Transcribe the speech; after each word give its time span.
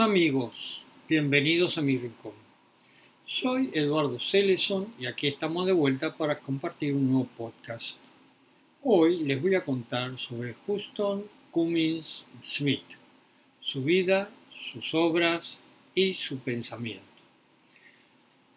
Amigos, 0.00 0.82
bienvenidos 1.06 1.76
a 1.76 1.82
mi 1.82 1.98
rincón. 1.98 2.32
Soy 3.26 3.70
Eduardo 3.74 4.18
Celeson 4.18 4.94
y 4.98 5.06
aquí 5.06 5.26
estamos 5.26 5.66
de 5.66 5.72
vuelta 5.72 6.16
para 6.16 6.38
compartir 6.38 6.94
un 6.94 7.10
nuevo 7.10 7.28
podcast. 7.36 7.98
Hoy 8.82 9.22
les 9.24 9.42
voy 9.42 9.54
a 9.54 9.64
contar 9.64 10.18
sobre 10.18 10.54
Houston 10.66 11.24
Cummings 11.50 12.24
Smith, 12.42 12.84
su 13.60 13.82
vida, 13.82 14.30
sus 14.72 14.94
obras 14.94 15.58
y 15.94 16.14
su 16.14 16.38
pensamiento. 16.38 17.04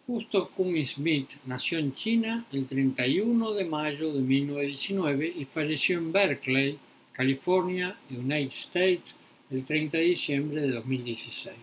Houston 0.06 0.48
Cummings 0.56 0.92
Smith 0.92 1.32
nació 1.44 1.78
en 1.78 1.94
China 1.94 2.46
el 2.50 2.66
31 2.66 3.52
de 3.52 3.64
mayo 3.66 4.10
de 4.12 4.22
1919 4.22 5.34
y 5.36 5.44
falleció 5.44 5.98
en 5.98 6.12
Berkeley, 6.12 6.78
California, 7.12 7.98
United 8.10 8.52
States, 8.52 9.14
el 9.50 9.64
30 9.64 9.98
de 9.98 10.04
diciembre 10.04 10.62
de 10.62 10.72
2016. 10.72 11.54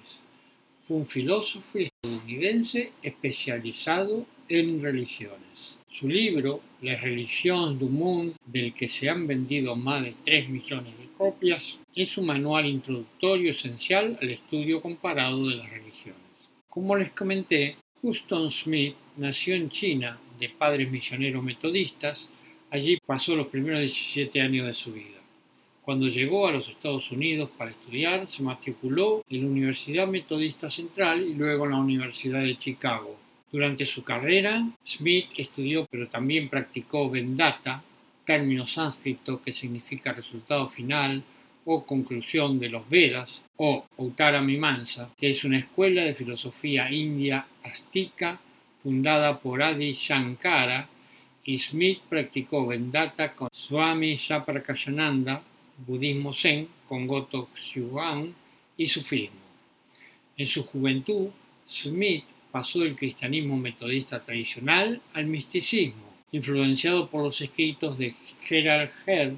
Fue 0.88 0.98
un 0.98 1.06
filósofo 1.06 1.78
estadounidense 1.78 2.92
especializado 3.02 4.26
en 4.48 4.82
religiones. 4.82 5.78
Su 5.90 6.08
libro, 6.08 6.62
La 6.82 6.96
religión 6.96 7.78
du 7.78 7.90
monde, 7.90 8.36
del 8.46 8.74
que 8.74 8.90
se 8.90 9.10
han 9.10 9.28
vendido 9.28 9.76
más 9.76 10.04
de 10.04 10.16
3 10.26 10.50
millones 10.50 10.98
de 10.98 11.08
copias, 11.18 11.80
es 11.94 12.18
un 12.18 12.26
manual 12.26 12.66
introductorio 12.66 13.52
esencial 13.52 14.18
al 14.22 14.30
estudio 14.30 14.82
comparado 14.82 15.48
de 15.48 15.56
las 15.56 15.70
religiones. 15.70 16.22
Como 16.70 16.96
les 16.96 17.12
comenté, 17.12 17.76
Houston 18.02 18.50
Smith 18.52 18.96
nació 19.18 19.56
en 19.56 19.70
China 19.70 20.20
de 20.40 20.50
padres 20.50 20.90
misioneros 20.90 21.44
metodistas. 21.44 22.30
Allí 22.70 22.98
pasó 23.06 23.36
los 23.36 23.48
primeros 23.48 23.82
17 23.82 24.42
años 24.42 24.66
de 24.66 24.74
su 24.74 24.94
vida. 24.94 25.23
Cuando 25.84 26.08
llegó 26.08 26.48
a 26.48 26.54
los 26.54 26.70
Estados 26.70 27.12
Unidos 27.12 27.50
para 27.58 27.72
estudiar, 27.72 28.26
se 28.30 28.42
matriculó 28.42 29.26
en 29.30 29.42
la 29.42 29.48
Universidad 29.48 30.08
Metodista 30.08 30.70
Central 30.70 31.28
y 31.28 31.34
luego 31.34 31.66
en 31.66 31.72
la 31.72 31.78
Universidad 31.78 32.42
de 32.42 32.58
Chicago. 32.58 33.18
Durante 33.52 33.86
su 33.86 34.02
carrera, 34.02 34.66
Smith 34.86 35.26
estudió 35.36 35.86
pero 35.92 36.08
también 36.08 36.48
practicó 36.48 37.10
Vendata, 37.10 37.84
término 38.26 38.66
sánscrito 38.66 39.42
que 39.42 39.52
significa 39.52 40.14
resultado 40.14 40.70
final 40.70 41.22
o 41.66 41.86
conclusión 41.86 42.60
de 42.60 42.70
los 42.70 42.88
Vedas, 42.88 43.42
o 43.58 43.86
Uttara 43.98 44.42
Mimamsa, 44.42 45.10
que 45.18 45.32
es 45.32 45.44
una 45.44 45.60
escuela 45.60 46.04
de 46.04 46.14
filosofía 46.16 46.90
india 46.92 47.46
astica 47.62 48.40
fundada 48.82 49.38
por 49.40 49.62
Adi 49.62 49.94
Shankara, 49.94 50.88
y 51.44 51.60
Smith 51.60 52.00
practicó 52.08 52.66
Vendata 52.66 53.36
con 53.36 53.50
Swami 53.52 54.18
Saprakashananda, 54.18 55.44
budismo 55.78 56.34
zen 56.34 56.68
con 56.88 57.08
Goto 57.08 57.50
Xiuan 57.56 58.34
y 58.78 58.88
sufismo. 58.88 59.40
En 60.38 60.48
su 60.48 60.64
juventud, 60.64 61.30
Smith 61.68 62.26
pasó 62.52 62.80
del 62.80 62.96
cristianismo 62.96 63.58
metodista 63.58 64.24
tradicional 64.24 65.02
al 65.14 65.26
misticismo, 65.26 66.04
influenciado 66.32 67.10
por 67.10 67.24
los 67.24 67.42
escritos 67.42 67.98
de 67.98 68.16
Gerald 68.42 68.92
Heard 69.06 69.36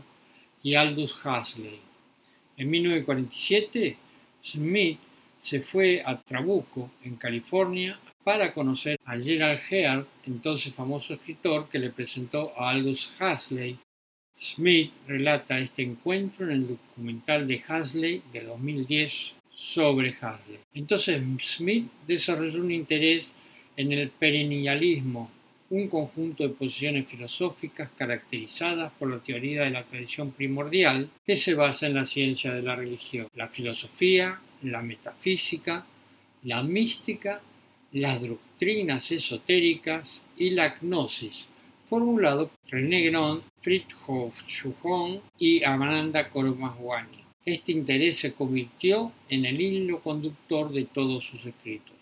y 0.63 0.75
Aldous 0.75 1.15
Huxley. 1.23 1.79
En 2.57 2.69
1947, 2.69 3.97
Smith 4.41 4.99
se 5.39 5.61
fue 5.61 6.01
a 6.05 6.19
Trabuco, 6.21 6.91
en 7.03 7.17
California, 7.17 7.99
para 8.23 8.53
conocer 8.53 8.99
a 9.05 9.17
Gerald 9.19 9.61
Heard, 9.69 10.07
entonces 10.25 10.73
famoso 10.73 11.13
escritor 11.13 11.69
que 11.69 11.79
le 11.79 11.91
presentó 11.91 12.51
a 12.57 12.71
Aldous 12.71 13.13
Huxley 13.19 13.77
Smith 14.37 14.91
relata 15.07 15.59
este 15.59 15.81
encuentro 15.81 16.45
en 16.45 16.51
el 16.51 16.67
documental 16.67 17.47
de 17.47 17.63
Hasley 17.65 18.21
de 18.33 18.43
2010 18.43 19.33
sobre 19.53 20.15
Hasley. 20.19 20.59
Entonces 20.73 21.23
Smith 21.41 21.89
desarrolló 22.05 22.61
un 22.61 22.71
interés 22.71 23.33
en 23.77 23.93
el 23.93 24.09
perennialismo, 24.09 25.31
un 25.69 25.87
conjunto 25.87 26.43
de 26.43 26.53
posiciones 26.53 27.07
filosóficas 27.07 27.89
caracterizadas 27.97 28.91
por 28.99 29.09
la 29.09 29.19
teoría 29.19 29.63
de 29.63 29.71
la 29.71 29.83
tradición 29.83 30.31
primordial 30.31 31.09
que 31.25 31.37
se 31.37 31.53
basa 31.53 31.87
en 31.87 31.95
la 31.95 32.05
ciencia 32.05 32.53
de 32.53 32.61
la 32.61 32.75
religión, 32.75 33.29
la 33.35 33.47
filosofía, 33.47 34.39
la 34.63 34.81
metafísica, 34.81 35.85
la 36.43 36.61
mística, 36.61 37.41
las 37.93 38.21
doctrinas 38.21 39.11
esotéricas 39.11 40.21
y 40.37 40.49
la 40.51 40.77
gnosis, 40.81 41.47
formulado 41.87 42.49
por 42.49 42.71
René 42.71 43.03
Gron, 43.09 43.43
Fritjof 43.61 44.41
Schuon 44.47 45.21
y 45.37 45.63
Amananda 45.63 46.29
Kormahwani. 46.29 47.23
Este 47.45 47.71
interés 47.71 48.17
se 48.17 48.33
convirtió 48.33 49.11
en 49.29 49.45
el 49.45 49.61
hilo 49.61 50.01
conductor 50.01 50.71
de 50.71 50.85
todos 50.85 51.25
sus 51.25 51.45
escritos. 51.45 51.95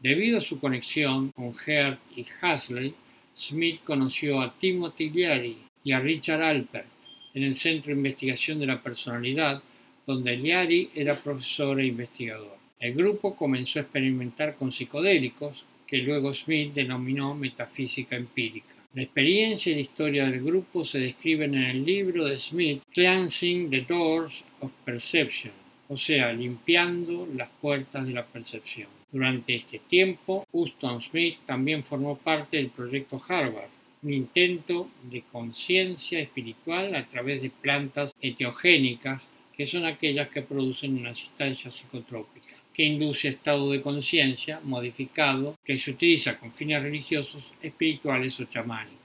Debido 0.00 0.38
a 0.38 0.42
su 0.42 0.58
conexión 0.58 1.32
con 1.32 1.54
Hert 1.66 2.00
y 2.16 2.26
Hasley, 2.40 2.94
Smith 3.36 3.80
conoció 3.84 4.40
a 4.40 4.54
Timothy 4.58 5.10
Leary 5.10 5.58
y 5.84 5.92
a 5.92 6.00
Richard 6.00 6.42
Alpert 6.42 6.88
en 7.34 7.42
el 7.42 7.56
Centro 7.56 7.88
de 7.88 7.98
Investigación 7.98 8.58
de 8.58 8.66
la 8.66 8.82
Personalidad, 8.82 9.62
donde 10.06 10.38
Leary 10.38 10.90
era 10.94 11.22
profesor 11.22 11.78
e 11.78 11.86
investigador. 11.86 12.56
El 12.80 12.94
grupo 12.94 13.36
comenzó 13.36 13.78
a 13.78 13.82
experimentar 13.82 14.56
con 14.56 14.72
psicodélicos, 14.72 15.66
que 15.86 15.98
luego 15.98 16.32
Smith 16.32 16.72
denominó 16.72 17.34
metafísica 17.34 18.16
empírica. 18.16 18.74
La 18.96 19.02
experiencia 19.02 19.70
y 19.70 19.74
la 19.74 19.80
historia 19.82 20.26
del 20.26 20.42
grupo 20.42 20.82
se 20.82 20.98
describen 20.98 21.54
en 21.54 21.64
el 21.64 21.84
libro 21.84 22.24
de 22.24 22.40
Smith, 22.40 22.82
Cleansing 22.94 23.68
the 23.68 23.82
Doors 23.82 24.42
of 24.60 24.72
Perception, 24.86 25.52
o 25.86 25.98
sea, 25.98 26.32
limpiando 26.32 27.28
las 27.34 27.50
puertas 27.60 28.06
de 28.06 28.14
la 28.14 28.24
percepción. 28.24 28.88
Durante 29.12 29.54
este 29.54 29.80
tiempo, 29.80 30.46
Houston 30.50 31.02
Smith 31.02 31.36
también 31.44 31.84
formó 31.84 32.16
parte 32.16 32.56
del 32.56 32.70
proyecto 32.70 33.20
Harvard, 33.28 33.68
un 34.02 34.14
intento 34.14 34.88
de 35.02 35.24
conciencia 35.30 36.18
espiritual 36.18 36.94
a 36.94 37.06
través 37.06 37.42
de 37.42 37.50
plantas 37.50 38.14
eteogénicas, 38.22 39.28
que 39.54 39.66
son 39.66 39.84
aquellas 39.84 40.30
que 40.30 40.40
producen 40.40 40.96
una 40.96 41.12
sustancia 41.12 41.70
psicotrópica 41.70 42.55
que 42.76 42.84
induce 42.84 43.28
estado 43.28 43.72
de 43.72 43.80
conciencia 43.80 44.60
modificado 44.62 45.56
que 45.64 45.78
se 45.78 45.92
utiliza 45.92 46.38
con 46.38 46.52
fines 46.52 46.82
religiosos, 46.82 47.50
espirituales 47.62 48.38
o 48.38 48.44
chamánicos. 48.44 49.00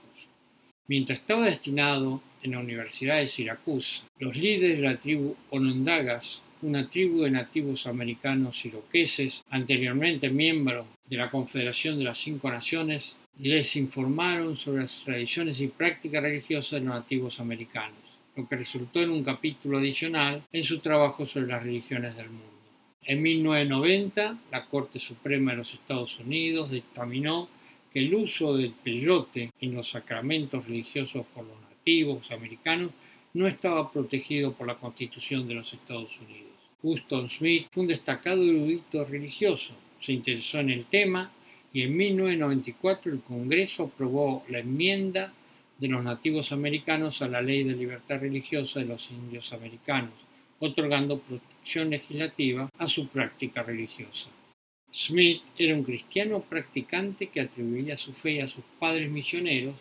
Mientras 0.89 1.19
estaba 1.19 1.45
destinado 1.45 2.21
en 2.43 2.51
la 2.51 2.59
Universidad 2.59 3.19
de 3.19 3.27
Siracusa, 3.27 4.03
los 4.19 4.35
líderes 4.35 4.75
de 4.75 4.83
la 4.83 4.97
tribu 4.97 5.37
Onondagas, 5.51 6.43
una 6.61 6.89
tribu 6.89 7.21
de 7.21 7.31
nativos 7.31 7.87
americanos 7.87 8.65
iroqueses, 8.65 9.41
anteriormente 9.49 10.29
miembros 10.29 10.85
de 11.05 11.15
la 11.15 11.29
Confederación 11.29 11.97
de 11.97 12.03
las 12.03 12.17
Cinco 12.17 12.51
Naciones, 12.51 13.17
les 13.37 13.77
informaron 13.77 14.57
sobre 14.57 14.81
las 14.81 15.01
tradiciones 15.05 15.61
y 15.61 15.69
prácticas 15.69 16.21
religiosas 16.21 16.81
de 16.81 16.85
los 16.87 16.95
nativos 16.95 17.39
americanos, 17.39 18.03
lo 18.35 18.45
que 18.49 18.57
resultó 18.57 18.99
en 18.99 19.11
un 19.11 19.23
capítulo 19.23 19.77
adicional 19.77 20.43
en 20.51 20.65
su 20.65 20.79
trabajo 20.79 21.25
sobre 21.25 21.47
las 21.47 21.63
religiones 21.63 22.17
del 22.17 22.29
mundo. 22.29 22.60
En 23.03 23.23
1990, 23.23 24.37
la 24.51 24.67
Corte 24.67 24.99
Suprema 24.99 25.51
de 25.51 25.57
los 25.57 25.73
Estados 25.73 26.19
Unidos 26.19 26.69
dictaminó 26.69 27.49
que 27.91 27.99
el 27.99 28.13
uso 28.13 28.55
del 28.55 28.73
peyote 28.73 29.51
en 29.59 29.73
los 29.73 29.89
sacramentos 29.89 30.67
religiosos 30.67 31.25
por 31.33 31.45
los 31.45 31.59
nativos 31.61 32.29
americanos 32.29 32.91
no 33.33 33.47
estaba 33.47 33.91
protegido 33.91 34.53
por 34.53 34.67
la 34.67 34.77
Constitución 34.77 35.47
de 35.47 35.55
los 35.55 35.73
Estados 35.73 36.19
Unidos. 36.19 36.51
Houston 36.83 37.27
Smith 37.27 37.67
fue 37.71 37.81
un 37.81 37.89
destacado 37.89 38.43
erudito 38.43 39.03
religioso, 39.03 39.73
se 39.99 40.13
interesó 40.13 40.59
en 40.59 40.69
el 40.69 40.85
tema 40.85 41.31
y 41.73 41.81
en 41.81 41.97
1994 41.97 43.11
el 43.13 43.21
Congreso 43.21 43.85
aprobó 43.85 44.43
la 44.47 44.59
enmienda 44.59 45.33
de 45.79 45.87
los 45.87 46.03
nativos 46.03 46.51
americanos 46.51 47.23
a 47.23 47.27
la 47.27 47.41
Ley 47.41 47.63
de 47.63 47.75
Libertad 47.75 48.19
Religiosa 48.19 48.79
de 48.79 48.85
los 48.85 49.09
Indios 49.09 49.51
Americanos, 49.53 50.13
otorgando 50.61 51.19
protección 51.19 51.89
legislativa 51.89 52.69
a 52.77 52.87
su 52.87 53.07
práctica 53.07 53.63
religiosa. 53.63 54.29
Smith 54.93 55.41
era 55.57 55.75
un 55.75 55.83
cristiano 55.83 56.41
practicante 56.41 57.27
que 57.27 57.41
atribuía 57.41 57.97
su 57.97 58.13
fe 58.13 58.41
a 58.41 58.47
sus 58.47 58.63
padres 58.79 59.09
misioneros 59.09 59.75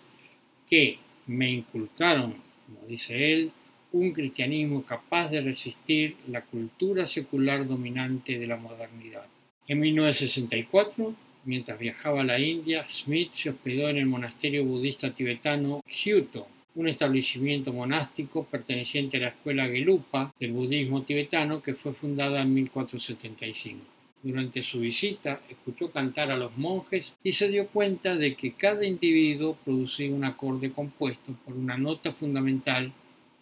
que 0.68 0.98
me 1.26 1.50
inculcaron, 1.50 2.34
como 2.66 2.86
dice 2.86 3.32
él, 3.32 3.52
un 3.92 4.12
cristianismo 4.12 4.84
capaz 4.84 5.30
de 5.30 5.40
resistir 5.40 6.16
la 6.28 6.42
cultura 6.42 7.06
secular 7.06 7.66
dominante 7.66 8.38
de 8.38 8.46
la 8.46 8.56
modernidad. 8.56 9.26
En 9.66 9.80
1964, 9.80 11.14
mientras 11.44 11.78
viajaba 11.78 12.20
a 12.20 12.24
la 12.24 12.38
India, 12.38 12.86
Smith 12.88 13.32
se 13.32 13.50
hospedó 13.50 13.88
en 13.88 13.98
el 13.98 14.06
monasterio 14.06 14.64
budista 14.64 15.12
tibetano 15.12 15.82
Gyuto, 15.86 16.46
un 16.74 16.88
establecimiento 16.88 17.72
monástico 17.72 18.44
perteneciente 18.44 19.16
a 19.16 19.20
la 19.20 19.28
escuela 19.28 19.66
Gelupa 19.66 20.32
del 20.38 20.52
budismo 20.52 21.02
tibetano 21.02 21.62
que 21.62 21.74
fue 21.74 21.92
fundada 21.94 22.42
en 22.42 22.54
1475. 22.54 23.84
Durante 24.22 24.62
su 24.62 24.80
visita 24.80 25.40
escuchó 25.48 25.90
cantar 25.90 26.30
a 26.30 26.36
los 26.36 26.56
monjes 26.58 27.14
y 27.24 27.32
se 27.32 27.48
dio 27.48 27.68
cuenta 27.68 28.16
de 28.16 28.36
que 28.36 28.52
cada 28.52 28.84
individuo 28.84 29.56
producía 29.64 30.10
un 30.10 30.24
acorde 30.24 30.70
compuesto 30.70 31.32
por 31.44 31.54
una 31.54 31.78
nota 31.78 32.12
fundamental 32.12 32.92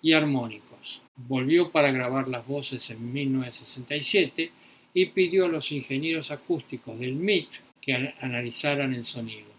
y 0.00 0.12
armónicos. 0.12 1.02
Volvió 1.16 1.72
para 1.72 1.90
grabar 1.90 2.28
las 2.28 2.46
voces 2.46 2.88
en 2.90 3.12
1967 3.12 4.52
y 4.94 5.06
pidió 5.06 5.46
a 5.46 5.48
los 5.48 5.72
ingenieros 5.72 6.30
acústicos 6.30 6.98
del 7.00 7.14
MIT 7.14 7.50
que 7.80 8.14
analizaran 8.20 8.94
el 8.94 9.04
sonido. 9.04 9.57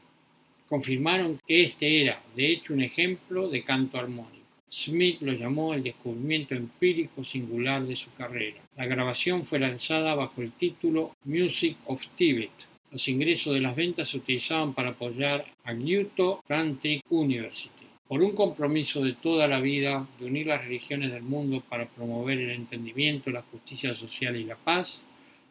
Confirmaron 0.70 1.40
que 1.48 1.64
este 1.64 2.04
era, 2.04 2.22
de 2.36 2.52
hecho, 2.52 2.74
un 2.74 2.84
ejemplo 2.84 3.50
de 3.50 3.64
canto 3.64 3.98
armónico. 3.98 4.46
Smith 4.72 5.20
lo 5.22 5.34
llamó 5.34 5.74
el 5.74 5.82
descubrimiento 5.82 6.54
empírico 6.54 7.24
singular 7.24 7.84
de 7.88 7.96
su 7.96 8.14
carrera. 8.14 8.62
La 8.76 8.86
grabación 8.86 9.48
fue 9.48 9.58
lanzada 9.58 10.14
bajo 10.14 10.44
el 10.44 10.52
título 10.52 11.16
Music 11.26 11.76
of 11.88 12.06
Tibet. 12.16 12.52
Los 12.92 13.08
ingresos 13.08 13.56
de 13.56 13.62
las 13.62 13.76
ventas 13.76 14.10
se 14.10 14.18
utilizaban 14.18 14.76
para 14.76 14.92
apoyar 14.92 15.44
a 15.64 15.74
Gyuto 15.74 16.44
Country 16.48 17.02
University. 17.10 17.88
Por 18.08 18.22
un 18.22 18.36
compromiso 18.36 19.04
de 19.04 19.14
toda 19.14 19.48
la 19.48 19.60
vida 19.60 20.08
de 20.20 20.28
unir 20.28 20.46
las 20.46 20.64
religiones 20.64 21.12
del 21.12 21.24
mundo 21.24 21.64
para 21.68 21.90
promover 21.90 22.38
el 22.38 22.52
entendimiento, 22.52 23.32
la 23.32 23.42
justicia 23.42 23.96
social 23.96 24.36
y 24.36 24.44
la 24.44 24.56
paz, 24.56 25.02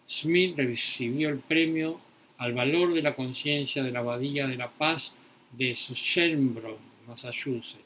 Smith 0.08 0.56
recibió 0.56 1.28
el 1.28 1.40
premio 1.40 2.00
al 2.38 2.52
valor 2.52 2.94
de 2.94 3.02
la 3.02 3.14
conciencia 3.14 3.82
de 3.82 3.92
la 3.92 4.00
Abadía 4.00 4.46
de 4.46 4.56
la 4.56 4.70
Paz 4.70 5.12
de 5.52 5.74
Shelburne, 5.74 6.76
Massachusetts. 7.06 7.84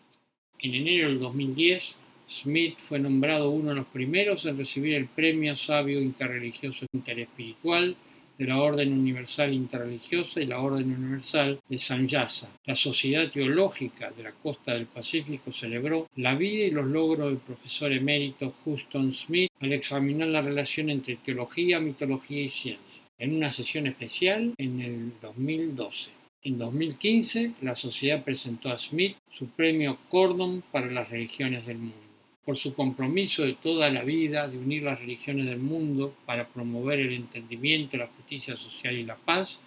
En 0.58 0.74
enero 0.74 1.08
del 1.08 1.18
2010, 1.18 1.96
Smith 2.28 2.78
fue 2.78 2.98
nombrado 2.98 3.50
uno 3.50 3.70
de 3.70 3.76
los 3.76 3.86
primeros 3.86 4.46
en 4.46 4.56
recibir 4.56 4.94
el 4.94 5.06
Premio 5.06 5.56
Sabio 5.56 6.00
Interreligioso 6.00 6.86
Interespiritual 6.92 7.96
de 8.38 8.46
la 8.46 8.60
Orden 8.60 8.92
Universal 8.92 9.52
Interreligiosa 9.52 10.40
y 10.40 10.46
la 10.46 10.60
Orden 10.60 10.92
Universal 10.92 11.60
de 11.68 11.78
Sanyasa. 11.78 12.50
La 12.64 12.74
Sociedad 12.74 13.30
Teológica 13.30 14.10
de 14.10 14.22
la 14.22 14.32
Costa 14.32 14.74
del 14.74 14.86
Pacífico 14.86 15.52
celebró 15.52 16.08
la 16.16 16.34
vida 16.34 16.64
y 16.64 16.70
los 16.70 16.86
logros 16.86 17.28
del 17.28 17.38
profesor 17.38 17.92
emérito 17.92 18.54
Houston 18.64 19.12
Smith 19.14 19.50
al 19.60 19.72
examinar 19.72 20.28
la 20.28 20.42
relación 20.42 20.90
entre 20.90 21.16
teología, 21.16 21.80
mitología 21.80 22.42
y 22.42 22.50
ciencia, 22.50 23.01
en 23.18 23.34
una 23.34 23.50
sesión 23.50 23.86
especial 23.86 24.54
en 24.58 24.80
el 24.80 25.12
2012. 25.20 26.10
En 26.44 26.58
2015, 26.58 27.54
la 27.60 27.76
sociedad 27.76 28.24
presentó 28.24 28.68
a 28.68 28.78
Smith 28.78 29.16
su 29.30 29.46
premio 29.48 29.98
Cordon 30.08 30.64
para 30.72 30.90
las 30.90 31.08
religiones 31.08 31.66
del 31.66 31.78
mundo. 31.78 31.96
Por 32.44 32.56
su 32.56 32.74
compromiso 32.74 33.44
de 33.44 33.54
toda 33.54 33.90
la 33.90 34.02
vida 34.02 34.48
de 34.48 34.58
unir 34.58 34.82
las 34.82 34.98
religiones 34.98 35.46
del 35.46 35.60
mundo 35.60 36.16
para 36.26 36.48
promover 36.48 36.98
el 36.98 37.12
entendimiento, 37.12 37.96
la 37.96 38.08
justicia 38.08 38.56
social 38.56 38.96
y 38.96 39.04
la 39.04 39.16
paz, 39.16 39.60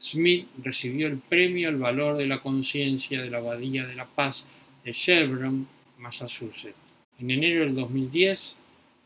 Smith 0.00 0.48
recibió 0.62 1.06
el 1.06 1.18
premio 1.18 1.68
al 1.68 1.76
valor 1.76 2.16
de 2.16 2.26
la 2.26 2.42
conciencia 2.42 3.22
de 3.22 3.30
la 3.30 3.38
Abadía 3.38 3.86
de 3.86 3.94
la 3.94 4.06
Paz 4.06 4.44
de 4.84 4.92
Shelburne, 4.92 5.66
Massachusetts. 5.98 6.74
En 7.18 7.30
enero 7.30 7.60
del 7.60 7.74
2010, 7.74 8.56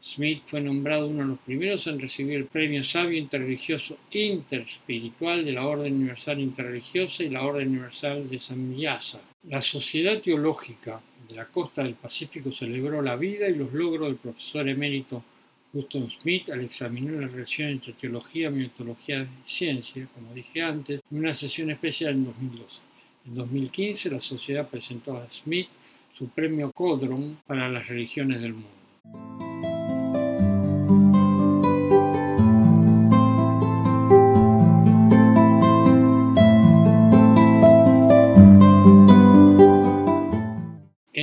Smith 0.03 0.43
fue 0.47 0.63
nombrado 0.63 1.09
uno 1.09 1.23
de 1.23 1.29
los 1.29 1.39
primeros 1.41 1.87
en 1.87 2.01
recibir 2.01 2.37
el 2.37 2.47
Premio 2.47 2.83
Sabio 2.83 3.19
Interreligioso 3.19 3.99
Interespiritual 4.11 5.45
de 5.45 5.53
la 5.53 5.67
Orden 5.67 5.95
Universal 5.95 6.41
Interreligiosa 6.41 7.23
y 7.23 7.29
la 7.29 7.43
Orden 7.43 7.69
Universal 7.69 8.29
de 8.31 8.39
Samyasa. 8.39 9.21
La 9.49 9.61
Sociedad 9.61 10.21
Teológica 10.21 11.03
de 11.29 11.37
la 11.37 11.47
Costa 11.47 11.83
del 11.83 11.95
Pacífico 11.95 12.51
celebró 12.51 13.03
la 13.03 13.17
vida 13.17 13.49
y 13.49 13.55
los 13.55 13.73
logros 13.75 14.09
del 14.09 14.17
profesor 14.17 14.69
emérito 14.69 15.23
Houston 15.73 16.11
Smith 16.11 16.49
al 16.51 16.63
examinar 16.63 17.15
la 17.15 17.29
relación 17.29 17.69
entre 17.69 17.93
teología, 17.93 18.51
mitología 18.51 19.23
y 19.23 19.51
ciencia, 19.51 20.09
como 20.15 20.33
dije 20.35 20.63
antes, 20.63 21.03
en 21.11 21.19
una 21.19 21.35
sesión 21.35 21.71
especial 21.71 22.15
en 22.15 22.25
2012. 22.25 22.81
En 23.27 23.35
2015 23.35 24.11
la 24.11 24.21
sociedad 24.21 24.69
presentó 24.69 25.17
a 25.19 25.31
Smith 25.31 25.69
su 26.13 26.29
premio 26.29 26.73
Codron 26.73 27.39
para 27.47 27.69
las 27.69 27.87
religiones 27.87 28.41
del 28.41 28.55
mundo. 28.55 29.50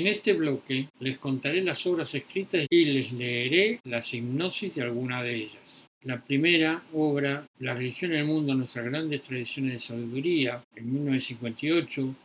Este 0.06 0.34
bloque 0.34 0.90
les 1.00 1.18
contaré 1.18 1.64
las 1.64 1.88
obras 1.88 2.14
escritas 2.14 2.68
y 2.70 2.86
les 2.86 3.12
leeré 3.14 3.80
las 3.86 4.14
hipnosis 4.14 4.76
de 4.76 4.84
alguna 4.84 5.24
de 5.24 5.36
ellas. 5.36 5.88
La 6.04 6.24
primera 6.24 6.84
obra, 6.94 7.48
La 7.60 7.74
religión 7.74 8.12
en 8.12 8.20
el 8.20 8.26
mundo, 8.26 8.54
nuestras 8.54 8.86
grandes 8.86 9.24
tradiciones 9.24 9.74
de 9.74 9.80
sabiduría, 9.80 10.64
en 10.76 10.94
1958, 10.94 12.16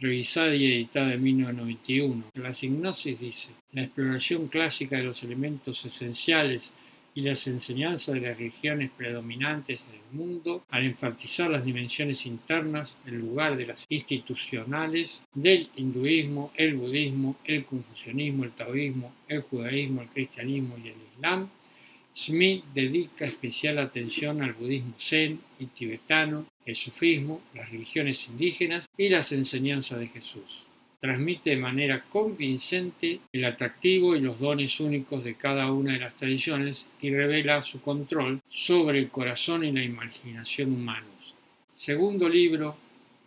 revisada 0.00 0.54
y 0.54 0.66
editada 0.66 1.14
en 1.14 1.22
1991. 1.22 2.24
Las 2.34 2.62
hipnosis 2.62 3.20
dice, 3.20 3.50
la 3.72 3.84
exploración 3.84 4.48
clásica 4.48 4.96
de 4.96 5.04
los 5.04 5.22
elementos 5.22 5.84
esenciales 5.84 6.72
y 7.16 7.22
las 7.22 7.46
enseñanzas 7.46 8.14
de 8.14 8.20
las 8.20 8.36
religiones 8.36 8.90
predominantes 8.94 9.86
en 9.88 9.94
el 9.94 10.18
mundo 10.20 10.66
al 10.68 10.84
enfatizar 10.84 11.48
las 11.48 11.64
dimensiones 11.64 12.26
internas 12.26 12.94
en 13.06 13.18
lugar 13.18 13.56
de 13.56 13.66
las 13.66 13.86
institucionales 13.88 15.22
del 15.32 15.70
hinduismo, 15.76 16.52
el 16.56 16.74
budismo, 16.74 17.36
el 17.46 17.64
confucianismo, 17.64 18.44
el 18.44 18.52
taoísmo, 18.52 19.14
el 19.28 19.40
judaísmo, 19.40 20.02
el 20.02 20.08
cristianismo 20.08 20.76
y 20.76 20.88
el 20.88 20.96
islam, 21.14 21.48
Smith 22.14 22.64
dedica 22.74 23.24
especial 23.24 23.78
atención 23.78 24.42
al 24.42 24.52
budismo 24.52 24.94
zen 25.00 25.40
y 25.58 25.66
tibetano, 25.66 26.46
el 26.66 26.76
sufismo, 26.76 27.40
las 27.54 27.70
religiones 27.70 28.28
indígenas 28.28 28.86
y 28.98 29.08
las 29.08 29.32
enseñanzas 29.32 30.00
de 30.00 30.08
Jesús 30.08 30.65
transmite 30.98 31.50
de 31.50 31.56
manera 31.56 32.04
convincente 32.08 33.20
el 33.32 33.44
atractivo 33.44 34.16
y 34.16 34.20
los 34.20 34.40
dones 34.40 34.80
únicos 34.80 35.24
de 35.24 35.34
cada 35.34 35.70
una 35.70 35.92
de 35.92 36.00
las 36.00 36.16
tradiciones 36.16 36.86
y 37.00 37.10
revela 37.10 37.62
su 37.62 37.80
control 37.80 38.40
sobre 38.48 38.98
el 38.98 39.10
corazón 39.10 39.64
y 39.64 39.72
la 39.72 39.82
imaginación 39.82 40.72
humanos. 40.72 41.34
Segundo 41.74 42.28
libro, 42.28 42.76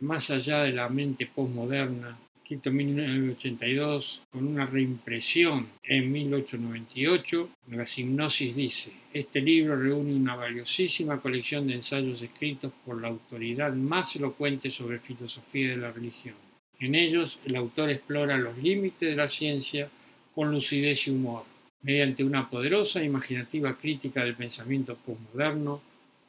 Más 0.01 0.29
allá 0.29 0.63
de 0.63 0.71
la 0.71 0.87
mente 0.87 1.25
postmoderna, 1.25 2.17
escrito 2.41 2.69
en 2.69 2.77
1982, 2.77 4.21
con 4.31 4.47
una 4.47 4.65
reimpresión 4.65 5.67
en 5.83 6.09
1898, 6.09 7.49
la 7.67 7.85
hipnosis 7.85 8.55
dice, 8.55 8.93
este 9.13 9.41
libro 9.41 9.75
reúne 9.75 10.15
una 10.15 10.37
valiosísima 10.37 11.19
colección 11.19 11.67
de 11.67 11.75
ensayos 11.75 12.21
escritos 12.21 12.71
por 12.85 13.01
la 13.01 13.09
autoridad 13.09 13.73
más 13.73 14.15
elocuente 14.15 14.71
sobre 14.71 14.99
filosofía 14.99 15.71
de 15.71 15.77
la 15.77 15.91
religión 15.91 16.35
en 16.79 16.95
ellos, 16.95 17.39
el 17.45 17.55
autor 17.55 17.89
explora 17.89 18.37
los 18.37 18.57
límites 18.57 19.09
de 19.09 19.15
la 19.15 19.27
ciencia 19.27 19.89
con 20.33 20.51
lucidez 20.51 21.07
y 21.07 21.11
humor. 21.11 21.43
Mediante 21.81 22.23
una 22.23 22.49
poderosa 22.49 23.01
e 23.01 23.05
imaginativa 23.05 23.77
crítica 23.77 24.23
del 24.23 24.35
pensamiento 24.35 24.95
postmoderno, 24.95 25.81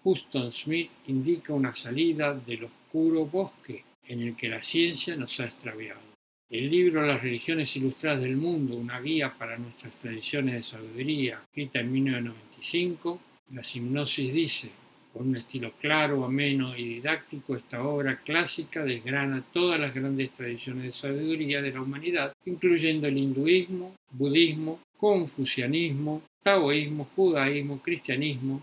Huston 0.02 0.52
Smith 0.52 0.90
indica 1.07 1.52
una 1.52 1.75
salida 1.75 2.35
del 2.35 2.64
oscuro 2.64 3.26
bosque 3.26 3.85
en 4.04 4.23
el 4.23 4.35
que 4.35 4.49
la 4.49 4.62
ciencia 4.62 5.14
nos 5.16 5.38
ha 5.40 5.45
extraviado. 5.45 6.00
El 6.49 6.69
libro 6.69 7.07
Las 7.07 7.23
religiones 7.23 7.76
ilustradas 7.76 8.23
del 8.23 8.37
mundo, 8.37 8.76
una 8.76 9.00
guía 9.00 9.33
para 9.38 9.57
nuestras 9.57 9.97
tradiciones 9.99 10.54
de 10.54 10.62
sabiduría, 10.62 11.42
escrita 11.45 11.78
en 11.78 11.92
1995, 11.92 13.21
la 13.52 13.62
hipnosis 13.62 14.35
dice, 14.35 14.71
con 15.12 15.29
un 15.29 15.37
estilo 15.37 15.73
claro, 15.81 16.25
ameno 16.25 16.76
y 16.76 16.85
didáctico, 16.85 17.57
esta 17.57 17.83
obra 17.83 18.21
clásica 18.23 18.85
desgrana 18.85 19.45
todas 19.52 19.81
las 19.81 19.95
grandes 19.95 20.31
tradiciones 20.31 20.85
de 20.85 20.93
sabiduría 20.93 21.62
de 21.62 21.73
la 21.73 21.83
humanidad, 21.83 22.33
incluyendo 22.45 23.09
el 23.09 23.19
hinduismo, 23.19 23.95
budismo, 24.11 24.81
confucianismo, 24.97 26.23
taoísmo, 26.43 27.09
judaísmo, 27.17 27.81
cristianismo, 27.83 28.62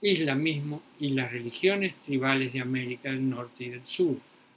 islamismo 0.00 0.82
y 1.00 1.10
las 1.10 1.32
religiones 1.32 1.94
tribales 2.04 2.52
de 2.52 2.60
América 2.60 3.10
del 3.10 3.28
Norte 3.28 3.64
y 3.64 3.70
del 3.70 3.84
Sur, 3.84 4.16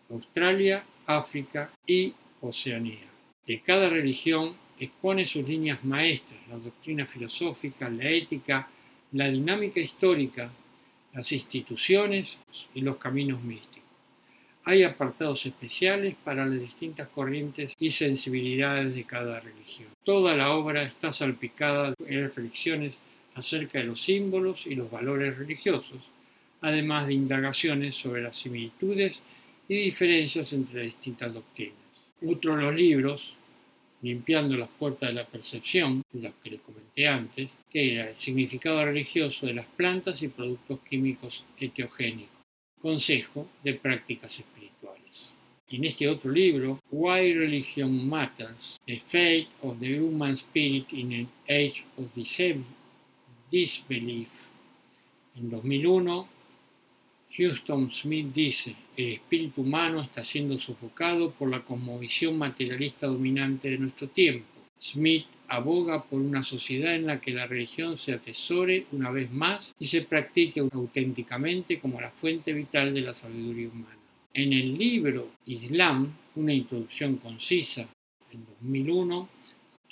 Australia, 0.09 0.83
África 1.07 1.71
y 1.85 2.13
Oceanía. 2.41 3.09
De 3.47 3.59
cada 3.61 3.89
religión 3.89 4.55
expone 4.79 5.25
sus 5.25 5.47
líneas 5.47 5.83
maestras, 5.83 6.39
la 6.49 6.57
doctrina 6.57 7.05
filosófica, 7.05 7.89
la 7.89 8.09
ética, 8.09 8.69
la 9.13 9.29
dinámica 9.29 9.79
histórica, 9.79 10.51
las 11.13 11.31
instituciones 11.31 12.37
y 12.73 12.81
los 12.81 12.97
caminos 12.97 13.41
místicos. 13.43 13.81
Hay 14.63 14.83
apartados 14.83 15.45
especiales 15.45 16.15
para 16.23 16.45
las 16.45 16.59
distintas 16.59 17.07
corrientes 17.09 17.75
y 17.79 17.91
sensibilidades 17.91 18.93
de 18.93 19.05
cada 19.05 19.39
religión. 19.39 19.89
Toda 20.03 20.35
la 20.35 20.51
obra 20.51 20.83
está 20.83 21.11
salpicada 21.11 21.95
de 21.97 22.21
reflexiones 22.21 22.99
acerca 23.33 23.79
de 23.79 23.85
los 23.85 24.01
símbolos 24.01 24.67
y 24.67 24.75
los 24.75 24.91
valores 24.91 25.37
religiosos, 25.37 25.99
además 26.61 27.07
de 27.07 27.15
indagaciones 27.15 27.95
sobre 27.95 28.21
las 28.21 28.37
similitudes 28.37 29.23
y 29.67 29.77
diferencias 29.77 30.53
entre 30.53 30.83
distintas 30.83 31.33
doctrinas. 31.33 31.75
Otro 32.23 32.55
de 32.55 32.63
los 32.63 32.75
libros 32.75 33.35
limpiando 34.01 34.55
las 34.57 34.69
puertas 34.69 35.09
de 35.09 35.15
la 35.15 35.27
percepción, 35.27 36.01
las 36.13 36.33
que 36.43 36.51
le 36.51 36.59
comenté 36.59 37.07
antes, 37.07 37.49
que 37.69 37.93
era 37.93 38.09
el 38.09 38.15
significado 38.15 38.83
religioso 38.83 39.45
de 39.45 39.53
las 39.53 39.65
plantas 39.65 40.21
y 40.21 40.27
productos 40.27 40.79
químicos 40.81 41.43
etiogénicos. 41.57 42.39
Consejo 42.79 43.47
de 43.63 43.75
prácticas 43.75 44.39
espirituales. 44.39 45.33
En 45.69 45.85
este 45.85 46.09
otro 46.09 46.31
libro, 46.31 46.79
Why 46.91 47.33
Religion 47.33 48.09
Matters, 48.09 48.79
The 48.85 48.99
Fate 48.99 49.47
of 49.61 49.79
the 49.79 49.99
Human 49.99 50.33
Spirit 50.33 50.91
in 50.91 51.13
an 51.13 51.29
Age 51.47 51.85
of 51.97 52.13
Disbelief, 53.49 54.29
En 55.35 55.49
2001, 55.49 56.27
Houston 57.37 57.91
Smith 57.91 58.33
dice, 58.33 58.75
el 58.97 59.13
espíritu 59.13 59.61
humano 59.61 60.01
está 60.01 60.23
siendo 60.23 60.59
sofocado 60.59 61.31
por 61.31 61.49
la 61.49 61.63
cosmovisión 61.63 62.37
materialista 62.37 63.07
dominante 63.07 63.69
de 63.69 63.77
nuestro 63.77 64.09
tiempo. 64.09 64.45
Smith 64.79 65.25
aboga 65.47 66.03
por 66.03 66.19
una 66.19 66.43
sociedad 66.43 66.95
en 66.95 67.05
la 67.05 67.21
que 67.21 67.31
la 67.31 67.47
religión 67.47 67.97
se 67.97 68.13
atesore 68.13 68.85
una 68.91 69.11
vez 69.11 69.31
más 69.31 69.75
y 69.79 69.87
se 69.87 70.01
practique 70.01 70.59
auténticamente 70.59 71.79
como 71.79 72.01
la 72.01 72.11
fuente 72.11 72.53
vital 72.53 72.93
de 72.93 73.01
la 73.01 73.13
sabiduría 73.13 73.69
humana. 73.69 73.97
En 74.33 74.53
el 74.53 74.77
libro 74.77 75.31
Islam, 75.45 76.13
una 76.35 76.53
introducción 76.53 77.17
concisa, 77.17 77.87
en 78.31 78.45
2001, 78.45 79.29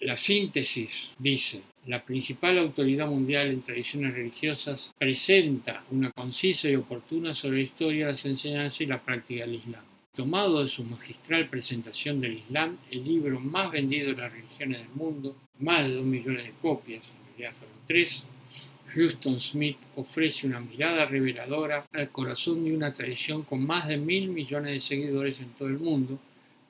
la 0.01 0.15
síntesis 0.15 1.11
dice, 1.19 1.61
la 1.85 2.03
principal 2.05 2.57
autoridad 2.57 3.07
mundial 3.07 3.47
en 3.47 3.61
tradiciones 3.61 4.13
religiosas 4.13 4.93
presenta 4.97 5.83
una 5.91 6.11
concisa 6.11 6.69
y 6.69 6.75
oportuna 6.75 7.35
sobre 7.35 7.57
la 7.57 7.63
historia, 7.63 8.07
las 8.07 8.25
enseñanzas 8.25 8.79
y 8.81 8.85
la 8.85 9.03
práctica 9.03 9.45
del 9.45 9.55
Islam. 9.55 9.83
Tomado 10.15 10.63
de 10.63 10.69
su 10.69 10.83
magistral 10.83 11.49
presentación 11.49 12.21
del 12.21 12.37
Islam, 12.37 12.77
el 12.91 13.03
libro 13.03 13.39
más 13.39 13.71
vendido 13.71 14.11
de 14.11 14.21
las 14.21 14.31
religiones 14.31 14.79
del 14.79 14.89
mundo, 14.89 15.35
más 15.59 15.87
de 15.87 15.95
dos 15.95 16.05
millones 16.05 16.45
de 16.45 16.53
copias, 16.61 17.11
en 17.11 17.37
realidad 17.37 17.57
fueron 17.57 18.29
Houston 18.93 19.39
Smith 19.39 19.77
ofrece 19.95 20.47
una 20.47 20.59
mirada 20.59 21.05
reveladora 21.05 21.85
al 21.93 22.09
corazón 22.09 22.63
de 22.63 22.75
una 22.75 22.93
tradición 22.93 23.43
con 23.43 23.65
más 23.65 23.87
de 23.87 23.97
mil 23.97 24.29
millones 24.29 24.73
de 24.73 24.81
seguidores 24.81 25.39
en 25.41 25.49
todo 25.49 25.67
el 25.67 25.79
mundo, 25.79 26.19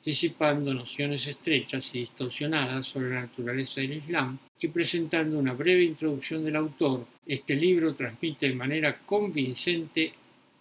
disipando 0.03 0.73
nociones 0.73 1.27
estrechas 1.27 1.93
y 1.93 1.99
distorsionadas 1.99 2.87
sobre 2.87 3.13
la 3.13 3.21
naturaleza 3.21 3.81
del 3.81 3.93
Islam 3.93 4.37
y 4.59 4.67
presentando 4.69 5.37
una 5.37 5.53
breve 5.53 5.83
introducción 5.83 6.43
del 6.43 6.55
autor, 6.55 7.05
este 7.25 7.55
libro 7.55 7.95
transmite 7.95 8.47
de 8.47 8.55
manera 8.55 8.97
convincente 8.99 10.13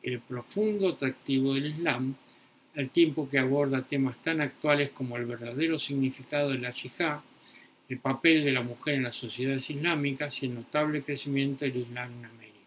el 0.02 0.20
profundo 0.20 0.88
atractivo 0.88 1.54
del 1.54 1.66
Islam, 1.66 2.14
al 2.76 2.90
tiempo 2.90 3.28
que 3.28 3.38
aborda 3.38 3.82
temas 3.82 4.20
tan 4.22 4.40
actuales 4.40 4.90
como 4.90 5.16
el 5.16 5.26
verdadero 5.26 5.78
significado 5.78 6.50
de 6.50 6.58
la 6.58 6.72
yihad, 6.72 7.20
el 7.88 7.98
papel 7.98 8.44
de 8.44 8.52
la 8.52 8.62
mujer 8.62 8.94
en 8.94 9.04
las 9.04 9.16
sociedades 9.16 9.70
islámicas 9.70 10.42
y 10.42 10.46
el 10.46 10.54
notable 10.54 11.02
crecimiento 11.02 11.64
del 11.64 11.76
Islam 11.78 12.12
en 12.18 12.24
América. 12.26 12.57